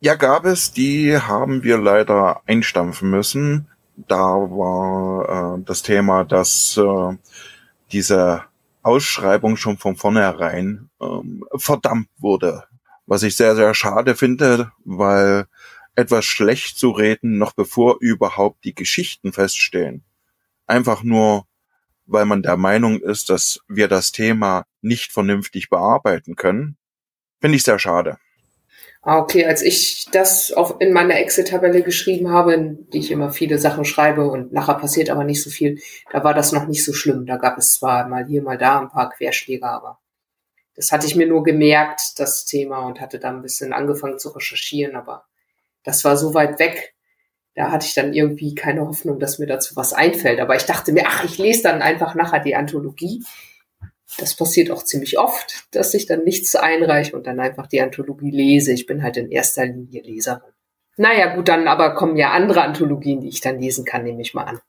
[0.00, 0.72] Ja, gab es.
[0.72, 3.68] Die haben wir leider einstampfen müssen
[4.06, 7.16] da war äh, das Thema, dass äh,
[7.90, 8.44] diese
[8.82, 12.64] Ausschreibung schon von vornherein ähm, verdammt wurde.
[13.06, 15.46] Was ich sehr, sehr schade finde, weil
[15.98, 20.04] etwas schlecht zu reden, noch bevor überhaupt die Geschichten feststehen.
[20.64, 21.46] Einfach nur,
[22.06, 26.76] weil man der Meinung ist, dass wir das Thema nicht vernünftig bearbeiten können,
[27.40, 28.18] finde ich sehr schade.
[29.02, 33.32] Ah, okay, als ich das auch in meiner Excel-Tabelle geschrieben habe, in die ich immer
[33.32, 35.80] viele Sachen schreibe und nachher passiert aber nicht so viel,
[36.12, 37.26] da war das noch nicht so schlimm.
[37.26, 39.98] Da gab es zwar mal hier, mal da ein paar Querschläge, aber
[40.76, 44.28] das hatte ich mir nur gemerkt, das Thema, und hatte da ein bisschen angefangen zu
[44.28, 45.27] recherchieren, aber
[45.88, 46.94] das war so weit weg.
[47.54, 50.38] Da hatte ich dann irgendwie keine Hoffnung, dass mir dazu was einfällt.
[50.38, 53.24] Aber ich dachte mir, ach, ich lese dann einfach nachher die Anthologie
[54.16, 58.30] das passiert auch ziemlich oft, dass ich dann nichts einreiche und dann einfach die Anthologie
[58.30, 58.72] lese.
[58.72, 60.52] Ich bin halt in erster Linie Leserin.
[60.96, 64.34] Naja, gut, dann aber kommen ja andere Anthologien, die ich dann lesen kann, nehme ich
[64.34, 64.60] mal an.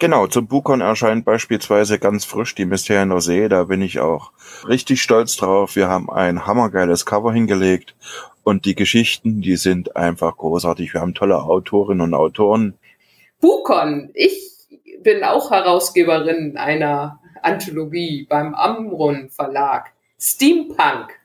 [0.00, 4.32] Genau, zum Bukon erscheint beispielsweise ganz frisch die Mysterien der See, da bin ich auch
[4.66, 5.76] richtig stolz drauf.
[5.76, 7.94] Wir haben ein hammergeiles Cover hingelegt
[8.44, 10.92] und die Geschichten, die sind einfach großartig.
[10.92, 12.74] Wir haben tolle Autorinnen und Autoren.
[13.40, 14.52] Bukon, ich
[15.02, 19.92] bin auch Herausgeberin einer Anthologie beim Amrun Verlag.
[20.20, 21.18] Steampunk.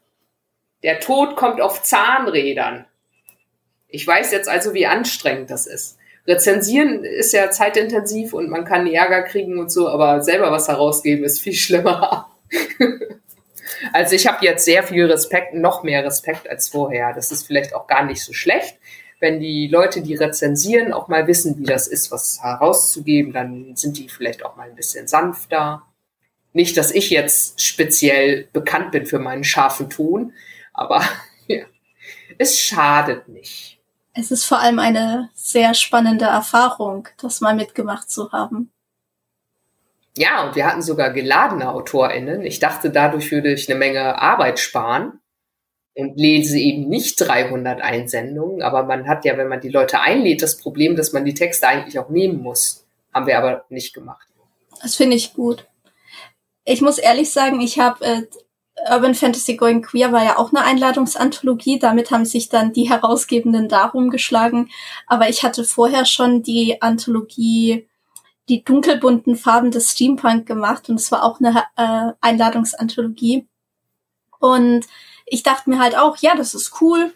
[0.84, 2.86] Der Tod kommt auf Zahnrädern.
[3.88, 5.98] Ich weiß jetzt also, wie anstrengend das ist.
[6.28, 11.24] Rezensieren ist ja zeitintensiv und man kann Ärger kriegen und so, aber selber was herausgeben
[11.24, 12.30] ist viel schlimmer.
[14.00, 17.14] also ich habe jetzt sehr viel Respekt, noch mehr Respekt als vorher.
[17.14, 18.78] Das ist vielleicht auch gar nicht so schlecht,
[19.20, 23.98] wenn die Leute, die rezensieren, auch mal wissen, wie das ist, was herauszugeben, dann sind
[23.98, 25.84] die vielleicht auch mal ein bisschen sanfter.
[26.54, 30.32] Nicht, dass ich jetzt speziell bekannt bin für meinen scharfen Ton,
[30.74, 31.04] aber
[31.48, 31.66] ja,
[32.38, 33.80] es schadet nicht.
[34.14, 38.72] Es ist vor allem eine sehr spannende Erfahrung, das mal mitgemacht zu haben.
[40.18, 42.44] Ja, und wir hatten sogar geladene AutorInnen.
[42.44, 45.20] Ich dachte, dadurch würde ich eine Menge Arbeit sparen
[45.96, 48.62] und lese eben nicht 300 Einsendungen.
[48.62, 51.68] Aber man hat ja, wenn man die Leute einlädt, das Problem, dass man die Texte
[51.68, 52.86] eigentlich auch nehmen muss.
[53.14, 54.28] Haben wir aber nicht gemacht.
[54.82, 55.68] Das finde ich gut.
[56.64, 58.22] Ich muss ehrlich sagen, ich habe äh,
[58.90, 61.80] Urban Fantasy Going Queer war ja auch eine Einladungsanthologie.
[61.80, 64.70] Damit haben sich dann die Herausgebenden darum geschlagen.
[65.08, 67.89] Aber ich hatte vorher schon die Anthologie
[68.50, 73.48] die dunkelbunten Farben des Steampunk gemacht und es war auch eine äh, Einladungsanthologie.
[74.40, 74.86] Und
[75.26, 77.14] ich dachte mir halt auch, ja, das ist cool.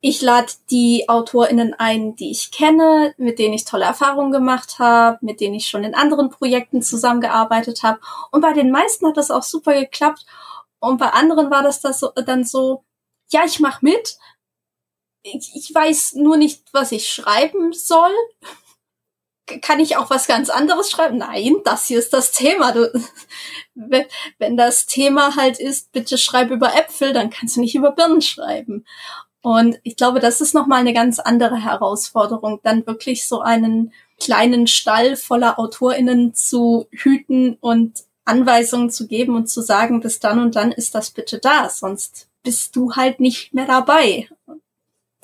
[0.00, 5.18] Ich lade die AutorInnen ein, die ich kenne, mit denen ich tolle Erfahrungen gemacht habe,
[5.22, 7.98] mit denen ich schon in anderen Projekten zusammengearbeitet habe.
[8.30, 10.26] Und bei den meisten hat das auch super geklappt.
[10.78, 12.84] Und bei anderen war das, das so, dann so,
[13.30, 14.18] ja, ich mach mit.
[15.22, 18.12] Ich, ich weiß nur nicht, was ich schreiben soll
[19.62, 21.18] kann ich auch was ganz anderes schreiben?
[21.18, 22.72] Nein, das hier ist das Thema.
[22.72, 22.92] Du,
[23.74, 24.04] wenn,
[24.38, 28.22] wenn das Thema halt ist, bitte schreib über Äpfel, dann kannst du nicht über Birnen
[28.22, 28.84] schreiben.
[29.42, 34.66] Und ich glaube, das ist nochmal eine ganz andere Herausforderung, dann wirklich so einen kleinen
[34.66, 40.56] Stall voller AutorInnen zu hüten und Anweisungen zu geben und zu sagen, bis dann und
[40.56, 44.28] dann ist das bitte da, sonst bist du halt nicht mehr dabei.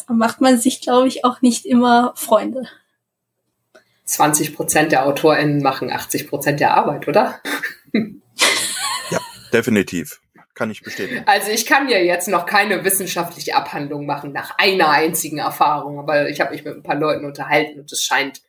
[0.07, 2.69] Da macht man sich, glaube ich, auch nicht immer Freunde.
[4.13, 7.41] 20 Prozent der AutorInnen machen 80 Prozent der Arbeit, oder?
[7.93, 9.21] ja,
[9.53, 10.21] definitiv.
[10.55, 11.23] Kann ich bestätigen.
[11.25, 16.29] Also ich kann ja jetzt noch keine wissenschaftliche Abhandlung machen nach einer einzigen Erfahrung, aber
[16.29, 18.43] ich habe mich mit ein paar Leuten unterhalten und es scheint,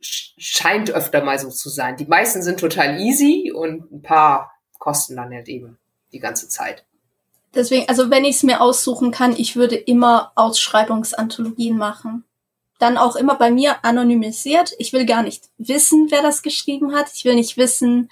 [0.00, 1.98] scheint öfter mal so zu sein.
[1.98, 5.78] Die meisten sind total easy und ein paar kosten dann halt eben
[6.12, 6.86] die ganze Zeit.
[7.54, 12.24] Deswegen, also wenn ich es mir aussuchen kann, ich würde immer Ausschreibungsanthologien machen
[12.82, 14.74] dann auch immer bei mir anonymisiert.
[14.78, 17.06] Ich will gar nicht wissen, wer das geschrieben hat.
[17.14, 18.10] Ich will nicht wissen,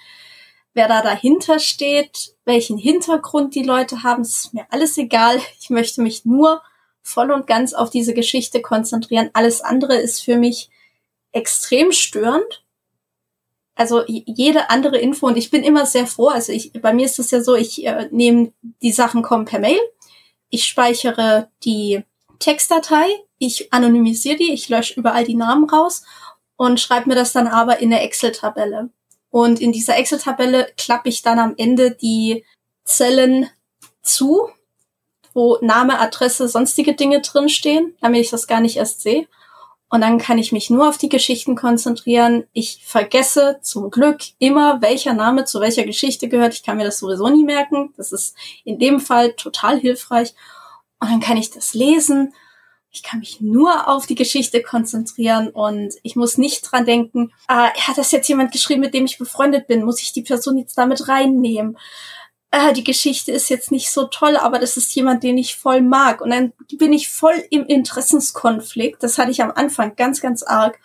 [0.73, 4.21] wer da dahinter steht, welchen Hintergrund die Leute haben.
[4.21, 5.41] Es ist mir alles egal.
[5.59, 6.61] Ich möchte mich nur
[7.01, 9.29] voll und ganz auf diese Geschichte konzentrieren.
[9.33, 10.69] Alles andere ist für mich
[11.33, 12.63] extrem störend.
[13.75, 16.29] Also jede andere Info und ich bin immer sehr froh.
[16.29, 19.59] Also ich, bei mir ist es ja so, ich äh, nehme die Sachen kommen per
[19.59, 19.79] Mail.
[20.49, 22.03] Ich speichere die
[22.41, 26.03] Textdatei, ich anonymisiere die, ich lösche überall die Namen raus
[26.57, 28.89] und schreibe mir das dann aber in eine Excel-Tabelle.
[29.29, 32.45] Und in dieser Excel-Tabelle klappe ich dann am Ende die
[32.83, 33.49] Zellen
[34.03, 34.49] zu,
[35.33, 39.27] wo Name, Adresse, sonstige Dinge drinstehen, damit ich das gar nicht erst sehe.
[39.89, 42.45] Und dann kann ich mich nur auf die Geschichten konzentrieren.
[42.53, 46.53] Ich vergesse zum Glück immer, welcher Name zu welcher Geschichte gehört.
[46.53, 47.93] Ich kann mir das sowieso nie merken.
[47.97, 50.33] Das ist in dem Fall total hilfreich.
[51.01, 52.33] Und dann kann ich das lesen.
[52.91, 57.73] Ich kann mich nur auf die Geschichte konzentrieren und ich muss nicht dran denken, ah,
[57.73, 59.83] hat das jetzt jemand geschrieben, mit dem ich befreundet bin?
[59.83, 61.77] Muss ich die Person jetzt damit reinnehmen?
[62.51, 65.81] Ah, die Geschichte ist jetzt nicht so toll, aber das ist jemand, den ich voll
[65.81, 66.21] mag.
[66.21, 69.01] Und dann bin ich voll im Interessenskonflikt.
[69.01, 70.77] Das hatte ich am Anfang ganz, ganz arg.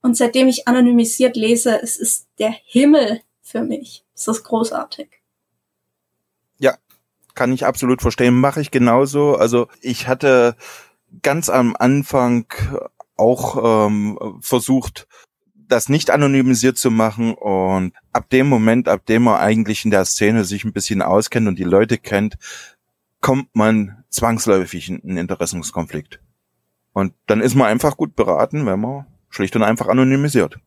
[0.00, 4.04] Und seitdem ich anonymisiert lese, es ist der Himmel für mich.
[4.14, 5.18] Es ist großartig
[7.38, 9.36] kann ich absolut verstehen, mache ich genauso.
[9.36, 10.56] Also ich hatte
[11.22, 12.46] ganz am Anfang
[13.16, 15.06] auch ähm, versucht,
[15.54, 20.04] das nicht anonymisiert zu machen und ab dem Moment, ab dem man eigentlich in der
[20.04, 22.38] Szene sich ein bisschen auskennt und die Leute kennt,
[23.20, 26.18] kommt man zwangsläufig in einen Interessenskonflikt.
[26.92, 30.58] Und dann ist man einfach gut beraten, wenn man schlicht und einfach anonymisiert.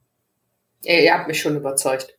[0.84, 2.18] Ihr, habt mich schon überzeugt.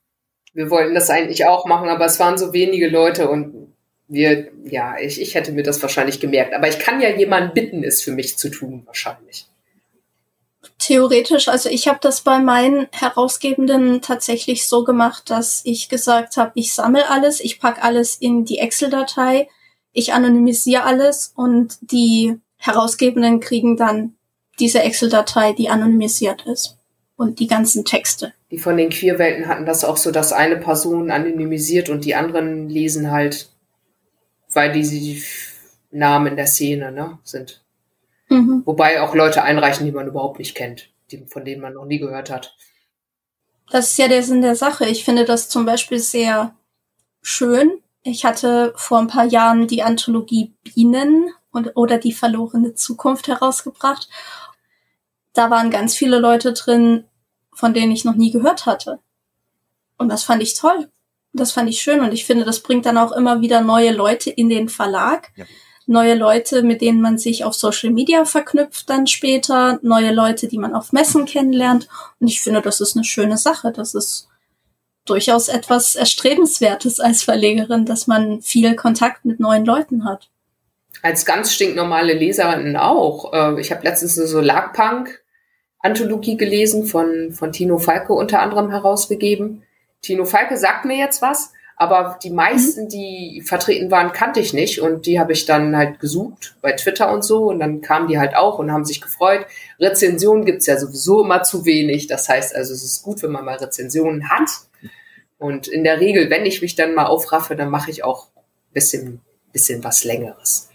[0.52, 3.71] Wir wollten das eigentlich auch machen, aber es waren so wenige Leute und
[4.12, 6.54] wir, ja, ich, ich hätte mir das wahrscheinlich gemerkt.
[6.54, 9.46] Aber ich kann ja jemanden bitten, es für mich zu tun, wahrscheinlich.
[10.78, 16.52] Theoretisch, also ich habe das bei meinen Herausgebenden tatsächlich so gemacht, dass ich gesagt habe,
[16.54, 19.48] ich sammle alles, ich pack alles in die Excel-Datei,
[19.92, 24.14] ich anonymisiere alles und die Herausgebenden kriegen dann
[24.58, 26.76] diese Excel-Datei, die anonymisiert ist
[27.16, 28.32] und die ganzen Texte.
[28.50, 32.68] Die von den Queerwelten hatten das auch so, dass eine Person anonymisiert und die anderen
[32.68, 33.51] lesen halt
[34.52, 35.22] weil die, die
[35.90, 37.62] Namen in der Szene ne, sind.
[38.28, 38.62] Mhm.
[38.64, 41.98] Wobei auch Leute einreichen, die man überhaupt nicht kennt, die, von denen man noch nie
[41.98, 42.56] gehört hat.
[43.70, 44.86] Das ist ja der Sinn der Sache.
[44.86, 46.54] Ich finde das zum Beispiel sehr
[47.20, 47.72] schön.
[48.02, 54.08] Ich hatte vor ein paar Jahren die Anthologie Bienen und, oder die verlorene Zukunft herausgebracht.
[55.34, 57.04] da waren ganz viele Leute drin,
[57.54, 58.98] von denen ich noch nie gehört hatte.
[59.96, 60.90] Und das fand ich toll.
[61.32, 64.30] Das fand ich schön und ich finde, das bringt dann auch immer wieder neue Leute
[64.30, 65.30] in den Verlag.
[65.36, 65.44] Ja.
[65.86, 70.58] Neue Leute, mit denen man sich auf Social Media verknüpft dann später, neue Leute, die
[70.58, 71.88] man auf Messen kennenlernt.
[72.20, 73.72] Und ich finde, das ist eine schöne Sache.
[73.72, 74.28] Das ist
[75.04, 80.28] durchaus etwas Erstrebenswertes als Verlegerin, dass man viel Kontakt mit neuen Leuten hat.
[81.02, 83.32] Als ganz stinknormale Leserin auch.
[83.32, 89.64] Äh, ich habe letztens eine Solarpunk-Anthologie gelesen, von, von Tino Falke unter anderem herausgegeben.
[90.02, 92.88] Tino Falke sagt mir jetzt was, aber die meisten, mhm.
[92.88, 97.12] die vertreten waren, kannte ich nicht und die habe ich dann halt gesucht bei Twitter
[97.12, 99.46] und so und dann kamen die halt auch und haben sich gefreut.
[99.80, 102.06] Rezensionen gibt's ja sowieso immer zu wenig.
[102.06, 104.50] Das heißt also, es ist gut, wenn man mal Rezensionen hat.
[105.38, 108.28] Und in der Regel, wenn ich mich dann mal aufraffe, dann mache ich auch
[108.72, 109.20] bisschen,
[109.52, 110.68] bisschen was Längeres.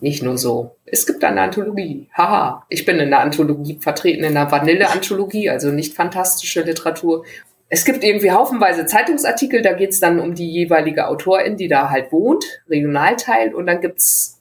[0.00, 2.08] Nicht nur so, es gibt eine Anthologie.
[2.16, 7.24] Haha, ich bin in der Anthologie vertreten, in der Vanille-Anthologie, also nicht fantastische Literatur.
[7.72, 12.10] Es gibt irgendwie haufenweise Zeitungsartikel, da geht's dann um die jeweilige Autorin, die da halt
[12.10, 13.54] wohnt, Regionalteil.
[13.54, 14.40] Und dann gibt's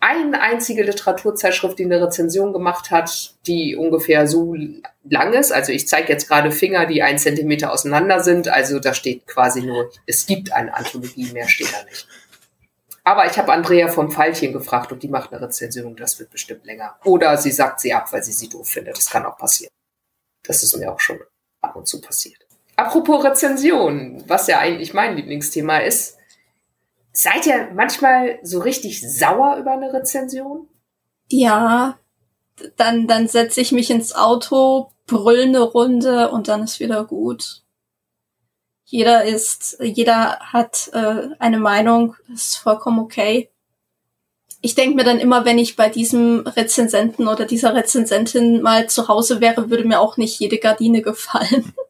[0.00, 4.56] eine einzige Literaturzeitschrift, die eine Rezension gemacht hat, die ungefähr so
[5.04, 5.52] lang ist.
[5.52, 8.48] Also ich zeige jetzt gerade Finger, die ein Zentimeter auseinander sind.
[8.48, 12.08] Also da steht quasi nur, es gibt eine Anthologie, mehr steht da nicht.
[13.04, 15.94] Aber ich habe Andrea von Pfeilchen gefragt und die macht eine Rezension.
[15.94, 16.96] Das wird bestimmt länger.
[17.04, 18.96] Oder sie sagt sie ab, weil sie sie doof findet.
[18.96, 19.70] Das kann auch passieren.
[20.42, 21.20] Das ist mir auch schon
[21.62, 22.43] ab und zu passiert.
[22.76, 26.16] Apropos Rezension, was ja eigentlich mein Lieblingsthema ist.
[27.12, 30.68] Seid ihr manchmal so richtig sauer über eine Rezension?
[31.28, 31.98] Ja,
[32.76, 37.62] dann, dann setze ich mich ins Auto, brüll eine Runde und dann ist wieder gut.
[38.84, 43.50] Jeder ist, jeder hat äh, eine Meinung, ist vollkommen okay.
[44.60, 49.08] Ich denke mir dann immer, wenn ich bei diesem Rezensenten oder dieser Rezensentin mal zu
[49.08, 51.72] Hause wäre, würde mir auch nicht jede Gardine gefallen.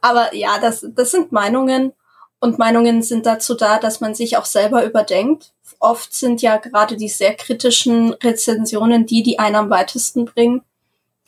[0.00, 1.92] Aber ja, das, das sind Meinungen
[2.40, 5.52] und Meinungen sind dazu da, dass man sich auch selber überdenkt.
[5.80, 10.62] Oft sind ja gerade die sehr kritischen Rezensionen die, die einen am weitesten bringen.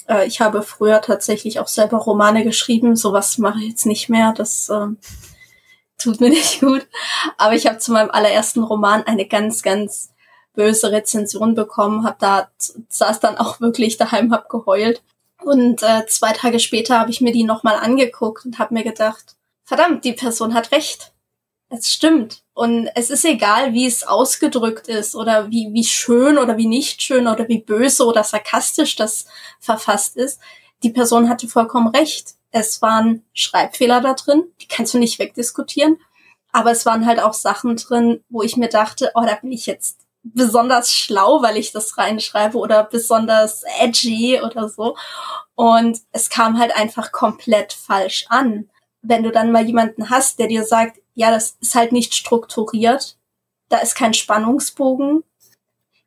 [0.09, 2.97] Äh, ich habe früher tatsächlich auch selber Romane geschrieben.
[2.97, 4.33] Sowas mache ich jetzt nicht mehr.
[4.37, 4.87] Das äh,
[5.99, 6.87] tut mir nicht gut.
[7.39, 10.13] Aber ich habe zu meinem allerersten Roman eine ganz, ganz
[10.55, 12.05] böse Rezension bekommen.
[12.05, 12.51] Hab da
[12.89, 15.03] saß dann auch wirklich daheim, hab geheult.
[15.43, 19.37] Und äh, zwei Tage später habe ich mir die nochmal angeguckt und habe mir gedacht,
[19.65, 21.13] verdammt, die Person hat recht.
[21.69, 22.43] Es stimmt.
[22.53, 27.01] Und es ist egal, wie es ausgedrückt ist oder wie, wie schön oder wie nicht
[27.01, 29.27] schön oder wie böse oder sarkastisch das
[29.61, 30.41] verfasst ist.
[30.83, 32.35] Die Person hatte vollkommen recht.
[32.51, 35.99] Es waren Schreibfehler da drin, die kannst du nicht wegdiskutieren.
[36.53, 39.67] Aber es waren halt auch Sachen drin, wo ich mir dachte, oh, da bin ich
[39.67, 44.97] jetzt besonders schlau, weil ich das reinschreibe oder besonders edgy oder so.
[45.55, 48.69] Und es kam halt einfach komplett falsch an
[49.03, 53.17] wenn du dann mal jemanden hast, der dir sagt, ja, das ist halt nicht strukturiert,
[53.69, 55.23] da ist kein Spannungsbogen.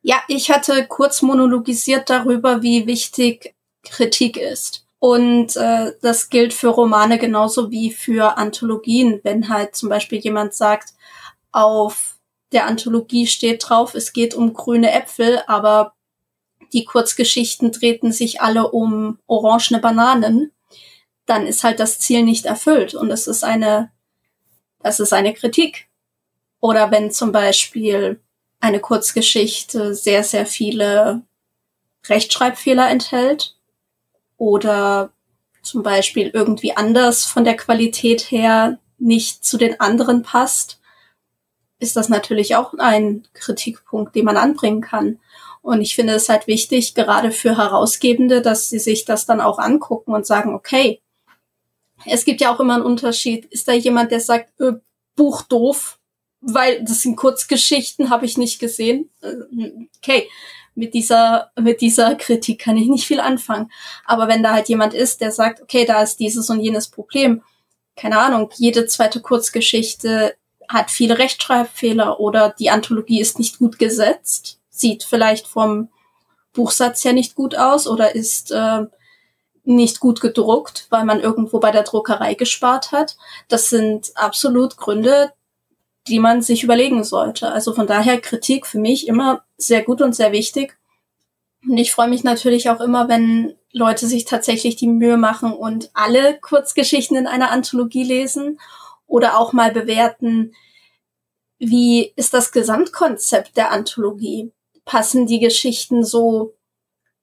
[0.01, 4.85] Ja, ich hatte kurz monologisiert darüber, wie wichtig Kritik ist.
[4.99, 9.19] Und äh, das gilt für Romane genauso wie für Anthologien.
[9.23, 10.93] Wenn halt zum Beispiel jemand sagt,
[11.51, 12.12] auf
[12.53, 15.93] der Anthologie steht drauf, es geht um grüne Äpfel, aber
[16.71, 20.51] die Kurzgeschichten drehten sich alle um orangene Bananen,
[21.25, 23.91] dann ist halt das Ziel nicht erfüllt und es ist eine,
[24.81, 25.87] das ist eine Kritik.
[26.59, 28.19] Oder wenn zum Beispiel
[28.59, 31.21] eine Kurzgeschichte sehr, sehr viele
[32.07, 33.55] Rechtschreibfehler enthält
[34.37, 35.11] oder
[35.61, 40.79] zum Beispiel irgendwie anders von der Qualität her nicht zu den anderen passt,
[41.83, 45.19] ist das natürlich auch ein Kritikpunkt, den man anbringen kann.
[45.61, 49.59] Und ich finde es halt wichtig, gerade für Herausgebende, dass sie sich das dann auch
[49.59, 51.01] angucken und sagen, okay,
[52.05, 53.45] es gibt ja auch immer einen Unterschied.
[53.45, 54.73] Ist da jemand, der sagt, äh,
[55.15, 55.99] Buch doof,
[56.41, 59.09] weil das sind Kurzgeschichten, habe ich nicht gesehen.
[59.21, 60.29] Äh, okay,
[60.75, 63.71] mit dieser, mit dieser Kritik kann ich nicht viel anfangen.
[64.05, 67.41] Aber wenn da halt jemand ist, der sagt, okay, da ist dieses und jenes Problem,
[67.95, 70.35] keine Ahnung, jede zweite Kurzgeschichte
[70.69, 75.89] hat viele Rechtschreibfehler oder die Anthologie ist nicht gut gesetzt, sieht vielleicht vom
[76.53, 78.85] Buchsatz her nicht gut aus oder ist äh,
[79.63, 83.17] nicht gut gedruckt, weil man irgendwo bei der Druckerei gespart hat.
[83.47, 85.31] Das sind absolut Gründe,
[86.07, 87.51] die man sich überlegen sollte.
[87.51, 90.77] Also von daher Kritik für mich immer sehr gut und sehr wichtig.
[91.67, 95.89] Und ich freue mich natürlich auch immer, wenn Leute sich tatsächlich die Mühe machen und
[95.93, 98.59] alle Kurzgeschichten in einer Anthologie lesen
[99.13, 100.55] oder auch mal bewerten,
[101.59, 104.51] wie ist das Gesamtkonzept der Anthologie?
[104.85, 106.55] Passen die Geschichten so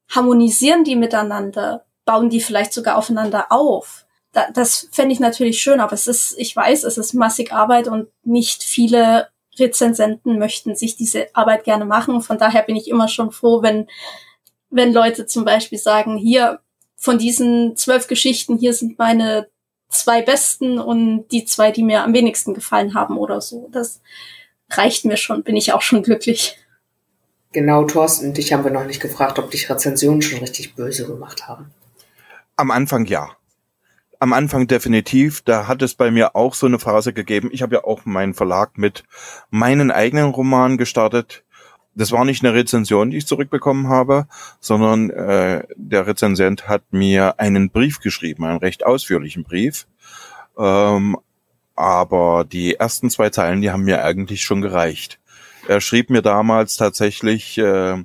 [0.09, 1.85] harmonisieren die miteinander?
[2.05, 4.07] Bauen die vielleicht sogar aufeinander auf?
[4.31, 7.89] Da, das fände ich natürlich schön, aber es ist, ich weiß, es ist massig Arbeit
[7.89, 9.27] und nicht viele
[9.59, 12.23] Rezensenten möchten sich diese Arbeit gerne machen.
[12.23, 13.89] Von daher bin ich immer schon froh, wenn,
[14.71, 16.61] wenn Leute zum Beispiel sagen, hier
[16.95, 19.49] von diesen zwölf Geschichten, hier sind meine
[19.91, 23.69] zwei besten und die zwei, die mir am wenigsten gefallen haben oder so.
[23.73, 24.01] Das
[24.71, 26.57] reicht mir schon, bin ich auch schon glücklich.
[27.53, 31.49] Genau, Thorsten, dich haben wir noch nicht gefragt, ob dich Rezensionen schon richtig böse gemacht
[31.49, 31.73] haben.
[32.57, 33.31] Am Anfang ja.
[34.21, 35.43] Am Anfang definitiv.
[35.43, 37.51] Da hat es bei mir auch so eine Phase gegeben.
[37.53, 39.03] Ich habe ja auch meinen Verlag mit
[39.49, 41.43] meinen eigenen Romanen gestartet.
[41.95, 44.27] Das war nicht eine Rezension, die ich zurückbekommen habe,
[44.61, 49.87] sondern äh, der Rezensent hat mir einen Brief geschrieben, einen recht ausführlichen Brief.
[50.57, 51.17] Ähm,
[51.75, 55.19] aber die ersten zwei Zeilen, die haben mir eigentlich schon gereicht.
[55.67, 57.97] Er schrieb mir damals tatsächlich, äh,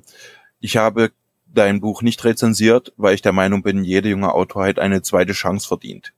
[0.60, 1.12] ich habe
[1.46, 5.32] dein Buch nicht rezensiert, weil ich der Meinung bin, jeder junge Autor hat eine zweite
[5.32, 6.12] Chance verdient.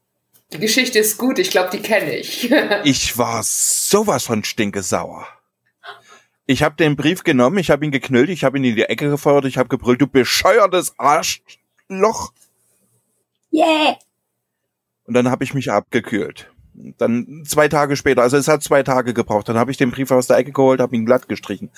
[0.52, 2.50] Die Geschichte ist gut, ich glaube, die kenne ich.
[2.84, 5.26] ich war sowas von stinkesauer.
[6.50, 9.10] Ich habe den Brief genommen, ich habe ihn geknüllt, ich habe ihn in die Ecke
[9.10, 12.32] gefeuert, ich habe gebrüllt, du bescheuertes Arschloch.
[13.52, 13.98] Yeah.
[15.04, 16.50] Und dann habe ich mich abgekühlt.
[16.72, 20.10] Dann zwei Tage später, also es hat zwei Tage gebraucht, dann habe ich den Brief
[20.10, 21.68] aus der Ecke geholt, habe ihn glatt gestrichen.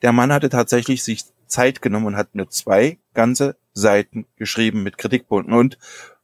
[0.00, 4.96] Der Mann hatte tatsächlich sich Zeit genommen und hat mir zwei ganze Seiten geschrieben mit
[4.96, 5.52] Kritikpunkten.
[5.52, 5.76] Und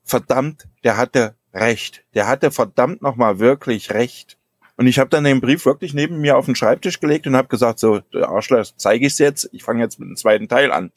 [0.03, 2.03] verdammt, der hatte recht.
[2.15, 4.39] Der hatte verdammt nochmal wirklich recht.
[4.77, 7.49] Und ich habe dann den Brief wirklich neben mir auf den Schreibtisch gelegt und habe
[7.49, 9.49] gesagt, so, Arschloch, zeige ich's jetzt.
[9.53, 10.91] Ich fange jetzt mit dem zweiten Teil an.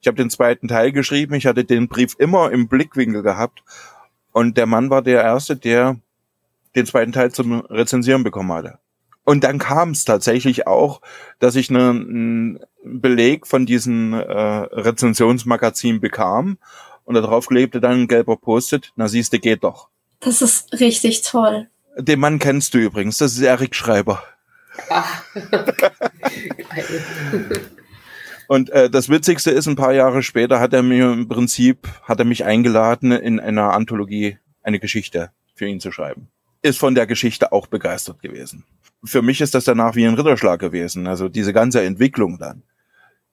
[0.00, 1.34] Ich habe den zweiten Teil geschrieben.
[1.34, 3.64] Ich hatte den Brief immer im Blickwinkel gehabt.
[4.32, 5.98] Und der Mann war der Erste, der
[6.76, 8.78] den zweiten Teil zum Rezensieren bekommen hatte.
[9.24, 11.00] Und dann kam es tatsächlich auch,
[11.40, 16.58] dass ich einen Beleg von diesem äh, Rezensionsmagazin bekam
[17.04, 19.88] und darauf klebte dann ein gelber Post-it, na siehste, geht doch.
[20.20, 21.68] Das ist richtig toll.
[21.98, 24.22] Den Mann kennst du übrigens, das ist Erik Schreiber.
[24.90, 25.24] Ach.
[28.48, 32.20] Und äh, das Witzigste ist, ein paar Jahre später hat er mir im Prinzip, hat
[32.20, 36.28] er mich eingeladen, in einer Anthologie eine Geschichte für ihn zu schreiben.
[36.62, 38.64] Ist von der Geschichte auch begeistert gewesen
[39.06, 41.06] für mich ist das danach wie ein Ritterschlag gewesen.
[41.06, 42.62] Also diese ganze Entwicklung dann.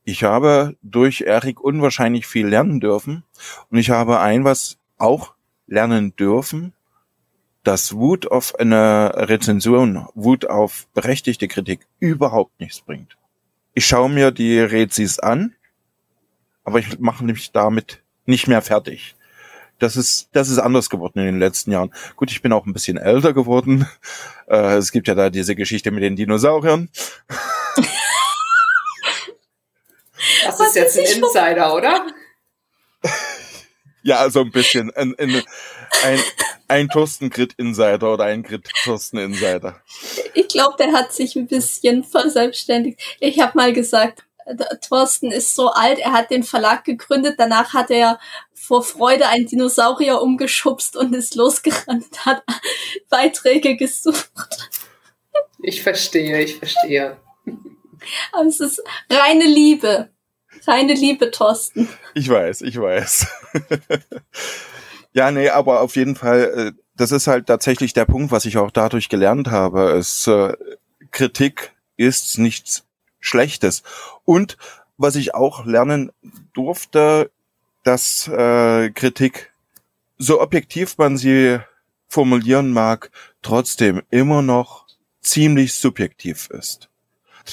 [0.03, 3.23] Ich habe durch Erik unwahrscheinlich viel lernen dürfen.
[3.69, 5.33] Und ich habe ein was auch
[5.67, 6.73] lernen dürfen,
[7.63, 13.17] dass Wut auf eine Rezension, Wut auf berechtigte Kritik überhaupt nichts bringt.
[13.73, 15.55] Ich schaue mir die Rezis an,
[16.63, 19.15] aber ich mache mich damit nicht mehr fertig
[19.83, 21.93] das ist, das ist anders geworden in den letzten Jahren.
[22.15, 23.87] Gut, ich bin auch ein bisschen älter geworden.
[24.45, 26.89] Äh, es gibt ja da diese Geschichte mit den Dinosauriern.
[30.43, 32.05] Das ist jetzt ein Insider, oder?
[34.03, 34.91] Ja, also ein bisschen.
[34.95, 35.41] Ein, ein,
[36.03, 36.19] ein,
[36.67, 39.81] ein Thorsten-Grid-Insider oder ein Grid-Thorsten-Insider.
[40.33, 42.99] Ich glaube, der hat sich ein bisschen verselbstständigt.
[43.19, 44.23] Ich habe mal gesagt,
[44.87, 48.19] Thorsten ist so alt, er hat den Verlag gegründet, danach hat er
[48.53, 52.43] vor Freude einen Dinosaurier umgeschubst und ist losgerannt, hat
[53.09, 54.31] Beiträge gesucht.
[55.61, 57.17] Ich verstehe, ich verstehe.
[58.31, 60.09] Aber es ist reine Liebe.
[60.67, 61.89] Reine Liebe, Thorsten.
[62.13, 63.27] Ich weiß, ich weiß.
[65.13, 68.57] ja, nee, aber auf jeden Fall, äh, das ist halt tatsächlich der Punkt, was ich
[68.57, 69.91] auch dadurch gelernt habe.
[69.91, 70.53] Es, äh,
[71.11, 72.85] Kritik ist nichts
[73.19, 73.83] Schlechtes.
[74.25, 74.57] Und
[74.97, 76.11] was ich auch lernen
[76.53, 77.31] durfte,
[77.83, 79.51] dass äh, Kritik,
[80.17, 81.59] so objektiv man sie
[82.07, 83.11] formulieren mag,
[83.41, 84.87] trotzdem immer noch
[85.21, 86.89] ziemlich subjektiv ist.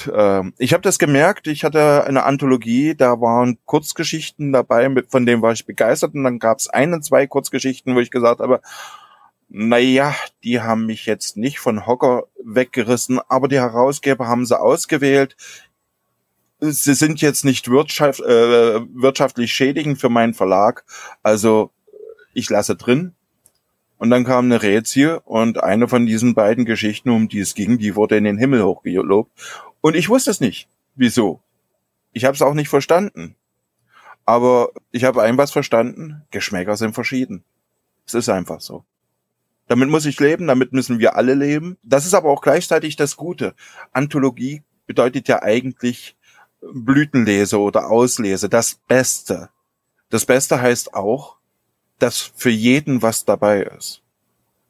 [0.07, 5.41] Äh, ich habe das gemerkt, ich hatte eine Anthologie, da waren Kurzgeschichten dabei, von denen
[5.41, 8.61] war ich begeistert und dann gab es eine, zwei Kurzgeschichten, wo ich gesagt habe,
[9.49, 15.35] naja, die haben mich jetzt nicht von Hocker weggerissen, aber die Herausgeber haben sie ausgewählt.
[16.59, 20.85] Sie sind jetzt nicht wirtschaft, äh, wirtschaftlich schädigend für meinen Verlag,
[21.21, 21.71] also
[22.33, 23.13] ich lasse drin.
[23.97, 27.77] Und dann kam eine Rätsel und eine von diesen beiden Geschichten, um die es ging,
[27.77, 29.31] die wurde in den Himmel hochgelobt.
[29.81, 30.67] Und ich wusste es nicht.
[30.95, 31.41] Wieso?
[32.13, 33.35] Ich habe es auch nicht verstanden.
[34.25, 37.43] Aber ich habe ein was verstanden, Geschmäcker sind verschieden.
[38.05, 38.85] Es ist einfach so.
[39.67, 41.77] Damit muss ich leben, damit müssen wir alle leben.
[41.81, 43.55] Das ist aber auch gleichzeitig das Gute.
[43.93, 46.15] Anthologie bedeutet ja eigentlich
[46.61, 49.49] Blütenlese oder Auslese, das Beste.
[50.09, 51.37] Das Beste heißt auch,
[51.99, 54.01] dass für jeden was dabei ist.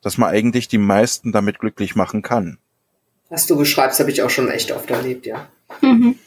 [0.01, 2.59] Dass man eigentlich die meisten damit glücklich machen kann.
[3.31, 5.47] Was du beschreibst, habe ich auch schon echt oft erlebt, ja.
[5.79, 6.19] Mhm.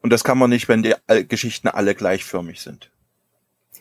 [0.00, 0.94] Und das kann man nicht, wenn die
[1.26, 2.92] Geschichten alle gleichförmig sind.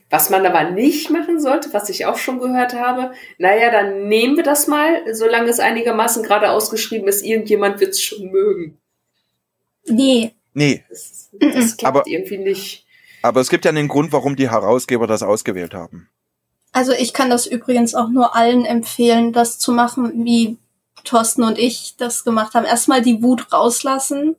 [0.09, 4.35] Was man aber nicht machen sollte, was ich auch schon gehört habe, naja, dann nehmen
[4.35, 8.79] wir das mal, solange es einigermaßen gerade ausgeschrieben ist, irgendjemand wird es schon mögen.
[9.85, 10.33] Nee.
[10.55, 10.83] Nee.
[10.89, 12.87] Das, das klappt aber, irgendwie nicht.
[13.21, 16.09] Aber es gibt ja einen Grund, warum die Herausgeber das ausgewählt haben.
[16.71, 20.57] Also ich kann das übrigens auch nur allen empfehlen, das zu machen, wie
[21.05, 22.65] Thorsten und ich das gemacht haben.
[22.65, 24.35] Erstmal die Wut rauslassen,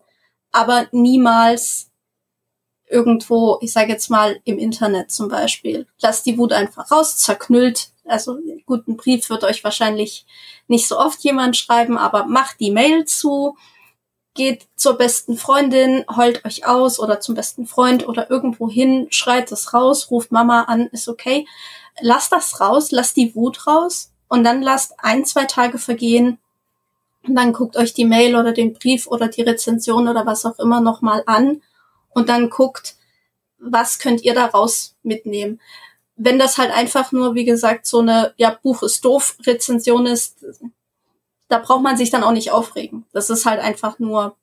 [0.53, 1.91] aber niemals
[2.89, 5.87] irgendwo, ich sage jetzt mal im Internet zum Beispiel.
[6.01, 7.91] Lasst die Wut einfach raus, zerknüllt.
[8.05, 10.27] Also guten Brief wird euch wahrscheinlich
[10.69, 13.57] nicht so oft jemand schreiben, aber macht die Mail zu,
[14.35, 19.51] geht zur besten Freundin, heult euch aus oder zum besten Freund oder irgendwo hin, schreit
[19.51, 21.47] es raus, ruft Mama an, ist okay.
[22.01, 26.39] Lasst das raus, lasst die Wut raus und dann lasst ein, zwei Tage vergehen
[27.27, 30.59] und dann guckt euch die Mail oder den Brief oder die Rezension oder was auch
[30.59, 31.63] immer nochmal an
[32.11, 32.97] und dann guckt,
[33.59, 35.61] was könnt ihr daraus mitnehmen.
[36.17, 40.45] Wenn das halt einfach nur, wie gesagt, so eine, ja, Buch ist doof Rezension ist,
[41.49, 43.05] da braucht man sich dann auch nicht aufregen.
[43.13, 44.37] Das ist halt einfach nur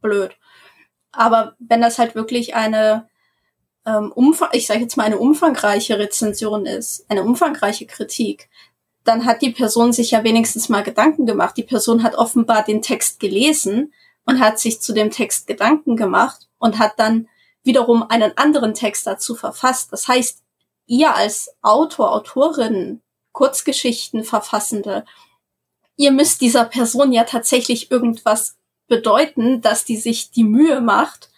[0.00, 0.32] blöd.
[1.12, 3.08] Aber wenn das halt wirklich eine,
[3.86, 8.48] ähm, umfang, ich sage jetzt mal eine umfangreiche Rezension ist, eine umfangreiche Kritik,
[9.10, 11.56] dann hat die Person sich ja wenigstens mal Gedanken gemacht.
[11.56, 13.92] Die Person hat offenbar den Text gelesen
[14.24, 17.28] und hat sich zu dem Text Gedanken gemacht und hat dann
[17.64, 19.92] wiederum einen anderen Text dazu verfasst.
[19.92, 20.44] Das heißt,
[20.86, 23.02] ihr als Autor, Autorin,
[23.32, 25.04] Kurzgeschichten verfassende,
[25.96, 31.30] ihr müsst dieser Person ja tatsächlich irgendwas bedeuten, dass die sich die Mühe macht,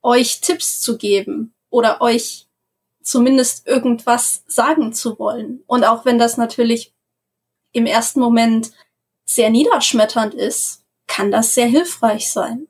[0.00, 2.46] euch Tipps zu geben oder euch
[3.02, 5.62] zumindest irgendwas sagen zu wollen.
[5.66, 6.94] Und auch wenn das natürlich
[7.72, 8.72] im ersten Moment
[9.24, 12.66] sehr niederschmetternd ist, kann das sehr hilfreich sein.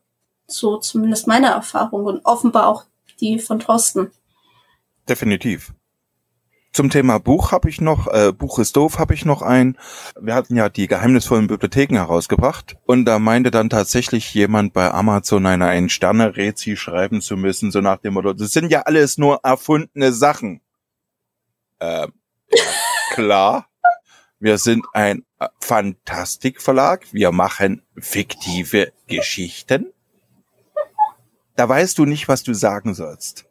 [0.47, 2.85] So zumindest meine Erfahrung und offenbar auch
[3.21, 4.11] die von Thorsten.
[5.09, 5.73] Definitiv.
[6.73, 9.77] Zum Thema Buch habe ich noch, äh, Buch ist doof habe ich noch ein.
[10.21, 15.47] Wir hatten ja die geheimnisvollen Bibliotheken herausgebracht und da meinte dann tatsächlich jemand bei Amazon
[15.47, 19.19] eine ein Sterne Rezi schreiben zu müssen, so nach dem Motto, das sind ja alles
[19.19, 20.61] nur erfundene Sachen.
[21.81, 22.07] Äh,
[22.53, 22.65] ja,
[23.15, 23.67] klar.
[24.41, 25.25] Wir sind ein
[25.61, 27.07] Fantastikverlag.
[27.13, 29.93] Wir machen fiktive Geschichten.
[31.57, 33.45] Da weißt du nicht, was du sagen sollst.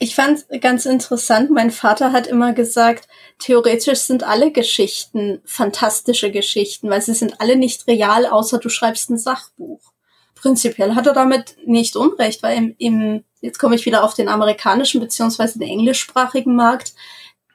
[0.00, 3.06] Ich fand ganz interessant, mein Vater hat immer gesagt,
[3.38, 9.10] theoretisch sind alle Geschichten fantastische Geschichten, weil sie sind alle nicht real, außer du schreibst
[9.10, 9.92] ein Sachbuch.
[10.34, 14.28] Prinzipiell hat er damit nicht unrecht, weil im, im jetzt komme ich wieder auf den
[14.28, 16.94] amerikanischen beziehungsweise den englischsprachigen Markt,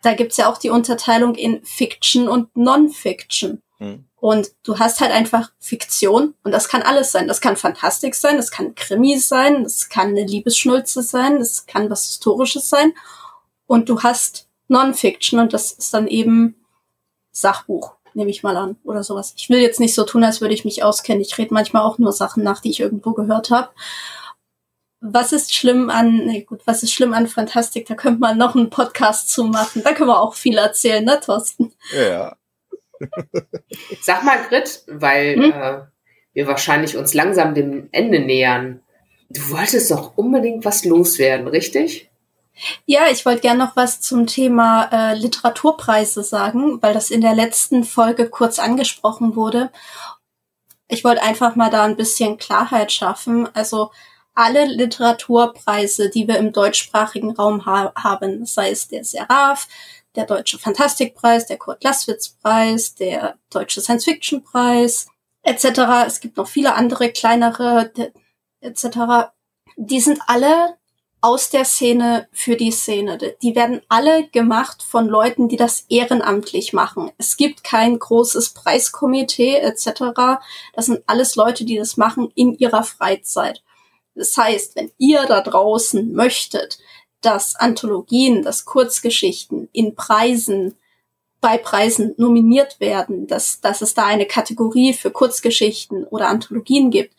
[0.06, 3.62] da gibt's ja auch die Unterteilung in Fiction und Non-Fiction.
[3.78, 4.06] Hm.
[4.16, 7.28] Und du hast halt einfach Fiktion und das kann alles sein.
[7.28, 11.90] Das kann Fantastik sein, das kann Krimi sein, das kann eine Liebesschnulze sein, das kann
[11.90, 12.94] was Historisches sein.
[13.68, 16.56] Und du hast Non-Fiction und das ist dann eben
[17.32, 19.34] Sachbuch, nehme ich mal an, oder sowas.
[19.38, 21.22] Ich will jetzt nicht so tun, als würde ich mich auskennen.
[21.22, 23.70] Ich rede manchmal auch nur Sachen nach, die ich irgendwo gehört habe.
[25.08, 27.86] Was ist schlimm an, nee, gut, was ist schlimm an Fantastik?
[27.86, 29.84] Da könnte man noch einen Podcast zu machen.
[29.84, 31.74] Da können wir auch viel erzählen, ne, Thorsten?
[31.96, 32.36] Ja.
[34.02, 35.52] Sag mal, Grit, weil hm?
[35.52, 35.82] äh,
[36.34, 38.82] wir wahrscheinlich uns langsam dem Ende nähern.
[39.30, 42.10] Du wolltest doch unbedingt was loswerden, richtig?
[42.86, 47.36] Ja, ich wollte gern noch was zum Thema äh, Literaturpreise sagen, weil das in der
[47.36, 49.72] letzten Folge kurz angesprochen wurde.
[50.88, 53.50] Ich wollte einfach mal da ein bisschen Klarheit schaffen.
[53.54, 53.92] Also
[54.36, 59.68] alle Literaturpreise, die wir im deutschsprachigen Raum ha haben, sei es der Seraph,
[60.16, 65.08] der Deutsche Fantastikpreis, der Kurt Laswitz Preis, der Deutsche Science Fiction Preis,
[65.44, 65.66] etc.
[66.06, 67.92] Es gibt noch viele andere kleinere,
[68.62, 69.32] etc.
[69.78, 70.78] Die sind alle
[71.22, 73.18] aus der Szene für die Szene.
[73.42, 77.12] Die werden alle gemacht von Leuten, die das ehrenamtlich machen.
[77.18, 79.88] Es gibt kein großes Preiskomitee etc.
[80.74, 83.64] Das sind alles Leute, die das machen in ihrer Freizeit.
[84.16, 86.80] Das heißt, wenn ihr da draußen möchtet,
[87.22, 90.76] dass Anthologien, dass Kurzgeschichten in Preisen
[91.42, 97.14] bei Preisen nominiert werden, dass, dass es da eine Kategorie für Kurzgeschichten oder Anthologien gibt,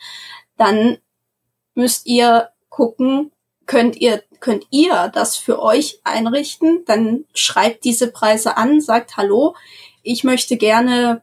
[0.57, 0.99] dann
[1.75, 3.31] müsst ihr gucken,
[3.67, 9.55] könnt ihr, könnt ihr das für euch einrichten, dann schreibt diese Preise an, sagt Hallo,
[10.03, 11.23] ich möchte gerne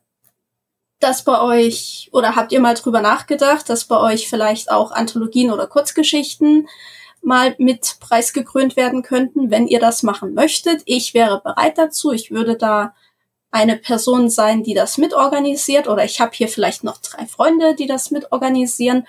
[1.04, 5.52] dass bei euch, oder habt ihr mal drüber nachgedacht, dass bei euch vielleicht auch Anthologien
[5.52, 6.68] oder Kurzgeschichten
[7.22, 10.82] mal mit preisgekrönt werden könnten, wenn ihr das machen möchtet.
[10.86, 12.12] Ich wäre bereit dazu.
[12.12, 12.94] Ich würde da
[13.52, 17.88] eine Person sein, die das mitorganisiert oder ich habe hier vielleicht noch drei Freunde, die
[17.88, 19.08] das mitorganisieren.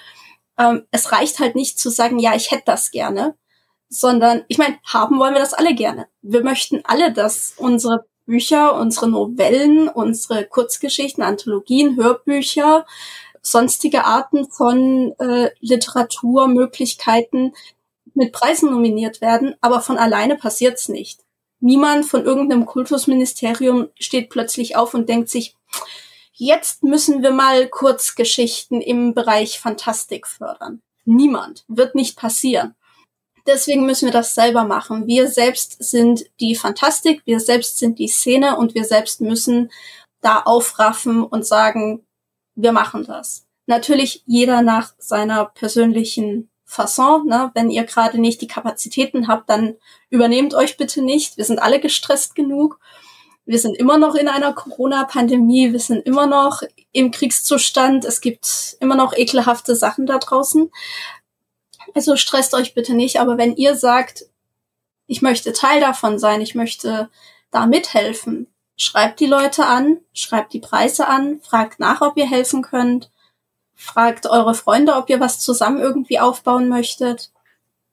[0.59, 3.37] ähm, es reicht halt nicht zu sagen, ja, ich hätte das gerne,
[3.89, 6.09] sondern ich meine, haben wollen wir das alle gerne.
[6.23, 12.87] Wir möchten alle, dass unsere Bücher, unsere Novellen, unsere Kurzgeschichten, Anthologien, Hörbücher,
[13.43, 17.55] sonstige Arten von äh, Literaturmöglichkeiten
[18.15, 21.21] mit Preisen nominiert werden, aber von alleine passiert's nicht.
[21.61, 25.57] Niemand von irgendeinem Kultusministerium steht plötzlich auf und denkt sich,
[26.33, 30.83] jetzt müssen wir mal Kurzgeschichten im Bereich Fantastik fördern.
[31.05, 31.65] Niemand.
[31.69, 32.75] Wird nicht passieren.
[33.47, 35.07] Deswegen müssen wir das selber machen.
[35.07, 39.71] Wir selbst sind die Fantastik, wir selbst sind die Szene und wir selbst müssen
[40.21, 42.07] da aufraffen und sagen,
[42.55, 43.47] wir machen das.
[43.67, 47.27] Natürlich jeder nach seiner persönlichen Fasson.
[47.27, 47.51] Ne?
[47.55, 49.77] Wenn ihr gerade nicht die Kapazitäten habt, dann
[50.11, 51.37] übernehmt euch bitte nicht.
[51.37, 52.79] Wir sind alle gestresst genug.
[53.47, 55.73] Wir sind immer noch in einer Corona-Pandemie.
[55.73, 58.05] Wir sind immer noch im Kriegszustand.
[58.05, 60.71] Es gibt immer noch ekelhafte Sachen da draußen.
[61.95, 63.21] Also stresst euch bitte nicht.
[63.21, 64.27] Aber wenn ihr sagt,
[65.07, 67.11] ich möchte Teil davon sein, ich möchte
[67.51, 72.63] da mithelfen, schreibt die Leute an, schreibt die Preise an, fragt nach, ob ihr helfen
[72.63, 73.11] könnt,
[73.75, 77.31] fragt eure Freunde, ob ihr was zusammen irgendwie aufbauen möchtet.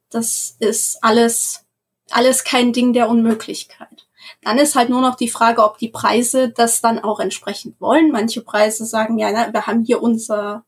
[0.09, 1.65] Das ist alles,
[2.09, 4.07] alles kein Ding der Unmöglichkeit.
[4.43, 8.11] Dann ist halt nur noch die Frage, ob die Preise das dann auch entsprechend wollen.
[8.11, 10.63] Manche Preise sagen, ja, na, wir haben hier unser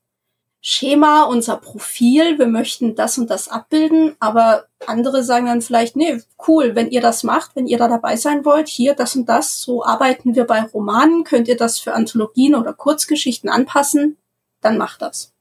[0.65, 6.21] Schema, unser Profil, wir möchten das und das abbilden, aber andere sagen dann vielleicht, nee,
[6.47, 9.59] cool, wenn ihr das macht, wenn ihr da dabei sein wollt, hier das und das,
[9.59, 14.15] so arbeiten wir bei Romanen, könnt ihr das für Anthologien oder Kurzgeschichten anpassen,
[14.61, 15.33] dann macht das.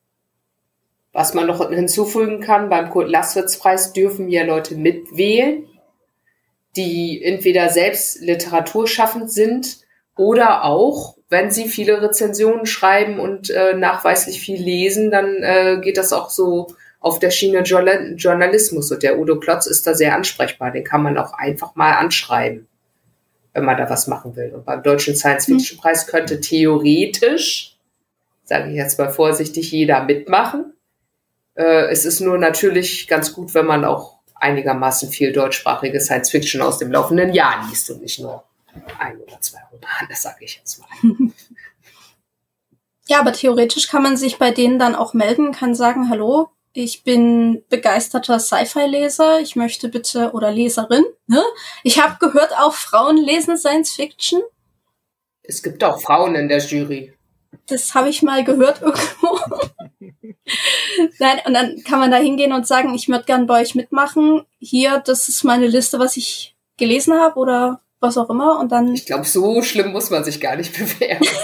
[1.13, 5.69] Was man noch hinzufügen kann, beim Kurt-Laßwitz-Preis dürfen ja Leute mitwählen,
[6.75, 9.82] die entweder selbst literaturschaffend sind
[10.17, 15.97] oder auch, wenn sie viele Rezensionen schreiben und äh, nachweislich viel lesen, dann äh, geht
[15.97, 16.69] das auch so
[17.01, 18.93] auf der Schiene Journalismus.
[18.93, 20.71] Und der Udo Klotz ist da sehr ansprechbar.
[20.71, 22.69] Den kann man auch einfach mal anschreiben,
[23.55, 24.53] wenn man da was machen will.
[24.55, 27.79] Und beim Deutschen Science-Fiction-Preis könnte theoretisch,
[28.45, 30.75] sage ich jetzt mal vorsichtig, jeder mitmachen.
[31.55, 36.61] Äh, es ist nur natürlich ganz gut, wenn man auch einigermaßen viel deutschsprachige Science Fiction
[36.61, 38.45] aus dem laufenden Jahr liest und nicht nur
[38.99, 40.89] ein oder zwei Romane, das sage ich jetzt mal.
[43.09, 47.03] Ja, aber theoretisch kann man sich bei denen dann auch melden, kann sagen, hallo, ich
[47.03, 51.43] bin begeisterter Sci-Fi-Leser, ich möchte bitte, oder Leserin, ne?
[51.83, 54.41] Ich habe gehört, auch Frauen lesen Science Fiction.
[55.43, 57.13] Es gibt auch Frauen in der Jury.
[57.67, 59.39] Das habe ich mal gehört irgendwo.
[61.19, 64.47] Nein, und dann kann man da hingehen und sagen, ich würde gern bei euch mitmachen.
[64.59, 68.59] Hier, das ist meine Liste, was ich gelesen habe oder was auch immer.
[68.59, 68.95] Und dann.
[68.95, 71.27] Ich glaube, so schlimm muss man sich gar nicht bewerben.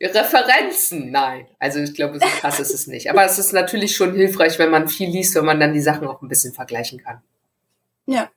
[0.00, 1.48] Referenzen, nein.
[1.58, 3.10] Also ich glaube, so krass ist es nicht.
[3.10, 6.06] Aber es ist natürlich schon hilfreich, wenn man viel liest, wenn man dann die Sachen
[6.06, 7.20] auch ein bisschen vergleichen kann.
[8.06, 8.30] Ja.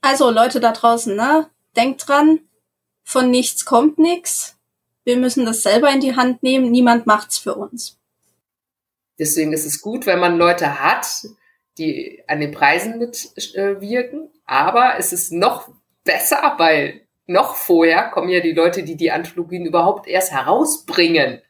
[0.00, 1.50] Also Leute da draußen, ne?
[1.76, 2.40] Denkt dran,
[3.04, 4.56] von nichts kommt nichts.
[5.04, 6.70] Wir müssen das selber in die Hand nehmen.
[6.70, 7.98] Niemand macht's für uns.
[9.18, 11.06] Deswegen ist es gut, wenn man Leute hat,
[11.78, 14.30] die an den Preisen mitwirken.
[14.44, 15.70] Aber es ist noch
[16.04, 21.42] besser, weil noch vorher kommen ja die Leute, die die Anthologien überhaupt erst herausbringen.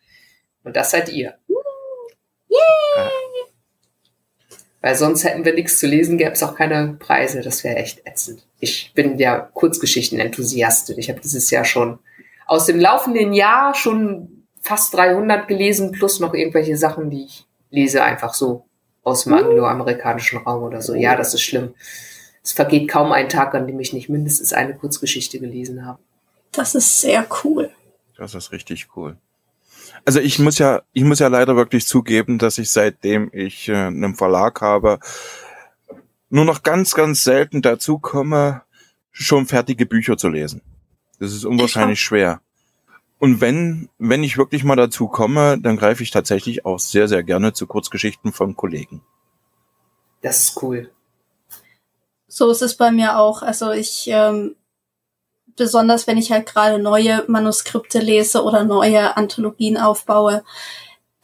[0.65, 1.39] Und das seid ihr.
[2.49, 3.11] Yay!
[4.81, 7.41] Weil sonst hätten wir nichts zu lesen, gäbe es auch keine Preise.
[7.41, 8.47] Das wäre echt ätzend.
[8.61, 10.99] Ich bin ja Kurzgeschichten-Enthusiastin.
[10.99, 11.99] Ich habe dieses Jahr schon
[12.47, 18.03] aus dem laufenden Jahr schon fast 300 gelesen, plus noch irgendwelche Sachen, die ich lese,
[18.03, 18.67] einfach so
[19.07, 20.95] aus dem angloamerikanischen Raum oder so.
[20.95, 21.75] Ja, das ist schlimm.
[22.43, 26.01] Es vergeht kaum ein Tag, an dem ich nicht mindestens eine Kurzgeschichte gelesen habe.
[26.51, 27.71] Das ist sehr cool.
[28.17, 29.17] Das ist richtig cool.
[30.05, 33.75] Also ich muss ja, ich muss ja leider wirklich zugeben, dass ich seitdem ich äh,
[33.75, 34.99] einen Verlag habe,
[36.29, 38.63] nur noch ganz, ganz selten dazu komme,
[39.13, 40.63] schon fertige Bücher zu lesen.
[41.21, 42.41] Das ist unwahrscheinlich schwer.
[43.19, 47.23] Und wenn, wenn ich wirklich mal dazu komme, dann greife ich tatsächlich auch sehr, sehr
[47.23, 49.03] gerne zu Kurzgeschichten von Kollegen.
[50.21, 50.91] Das ist cool.
[52.29, 53.43] So ist es bei mir auch.
[53.43, 54.57] Also ich, ähm,
[55.57, 60.45] besonders wenn ich halt gerade neue Manuskripte lese oder neue Anthologien aufbaue,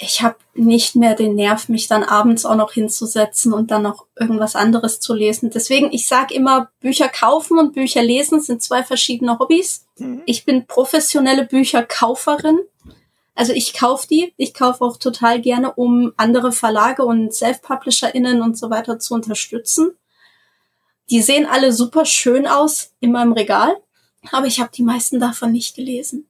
[0.03, 4.07] ich habe nicht mehr den Nerv, mich dann abends auch noch hinzusetzen und dann noch
[4.19, 5.51] irgendwas anderes zu lesen.
[5.51, 9.87] Deswegen, ich sage immer, Bücher kaufen und Bücher lesen sind zwei verschiedene Hobbys.
[9.99, 10.23] Mhm.
[10.27, 12.59] Ich bin professionelle Bücherkauferin.
[13.37, 14.35] Also ich kaufe die.
[14.37, 19.93] Ich kaufe auch total gerne, um andere Verlage und Self-PublisherInnen und so weiter zu unterstützen.
[21.11, 23.77] Die sehen alle super schön aus in meinem Regal,
[24.33, 26.29] aber ich habe die meisten davon nicht gelesen.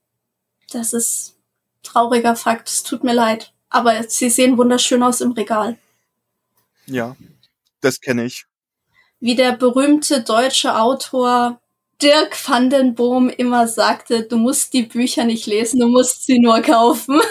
[0.71, 1.37] Das ist
[1.83, 2.69] trauriger Fakt.
[2.69, 3.52] Es tut mir leid.
[3.73, 5.79] Aber sie sehen wunderschön aus im Regal.
[6.87, 7.17] Ja,
[7.81, 8.45] das kenne ich.
[9.21, 11.61] Wie der berühmte deutsche Autor
[12.03, 16.39] Dirk van den Boom immer sagte, du musst die Bücher nicht lesen, du musst sie
[16.39, 17.21] nur kaufen.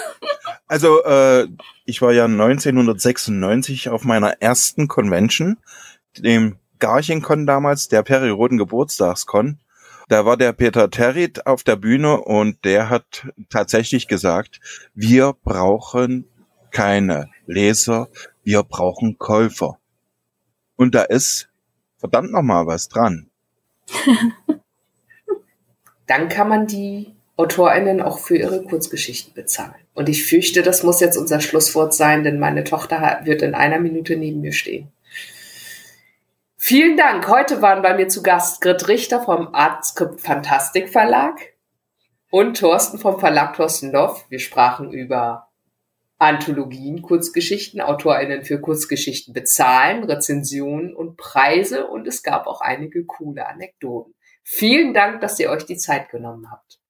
[0.67, 1.49] Also äh,
[1.83, 5.57] ich war ja 1996 auf meiner ersten Convention,
[6.17, 9.59] dem Garchenkon damals, der Perioden Geburtstagskon.
[10.07, 14.61] Da war der Peter Territ auf der Bühne und der hat tatsächlich gesagt,
[14.93, 16.30] wir brauchen
[16.71, 18.09] keine Leser,
[18.43, 19.77] wir brauchen Käufer.
[20.75, 21.49] Und da ist
[21.97, 23.29] verdammt nochmal was dran.
[26.07, 29.75] Dann kann man die AutorInnen auch für ihre Kurzgeschichten bezahlen.
[29.93, 33.79] Und ich fürchte, das muss jetzt unser Schlusswort sein, denn meine Tochter wird in einer
[33.79, 34.91] Minute neben mir stehen.
[36.57, 37.27] Vielen Dank.
[37.27, 41.39] Heute waren bei mir zu Gast Grit Richter vom Artscript Fantastik Verlag
[42.29, 44.25] und Thorsten vom Verlag Thorsten Loff.
[44.29, 45.50] Wir sprachen über
[46.21, 53.47] Anthologien, Kurzgeschichten, AutorInnen für Kurzgeschichten bezahlen, Rezensionen und Preise und es gab auch einige coole
[53.47, 54.13] Anekdoten.
[54.43, 56.80] Vielen Dank, dass ihr euch die Zeit genommen habt.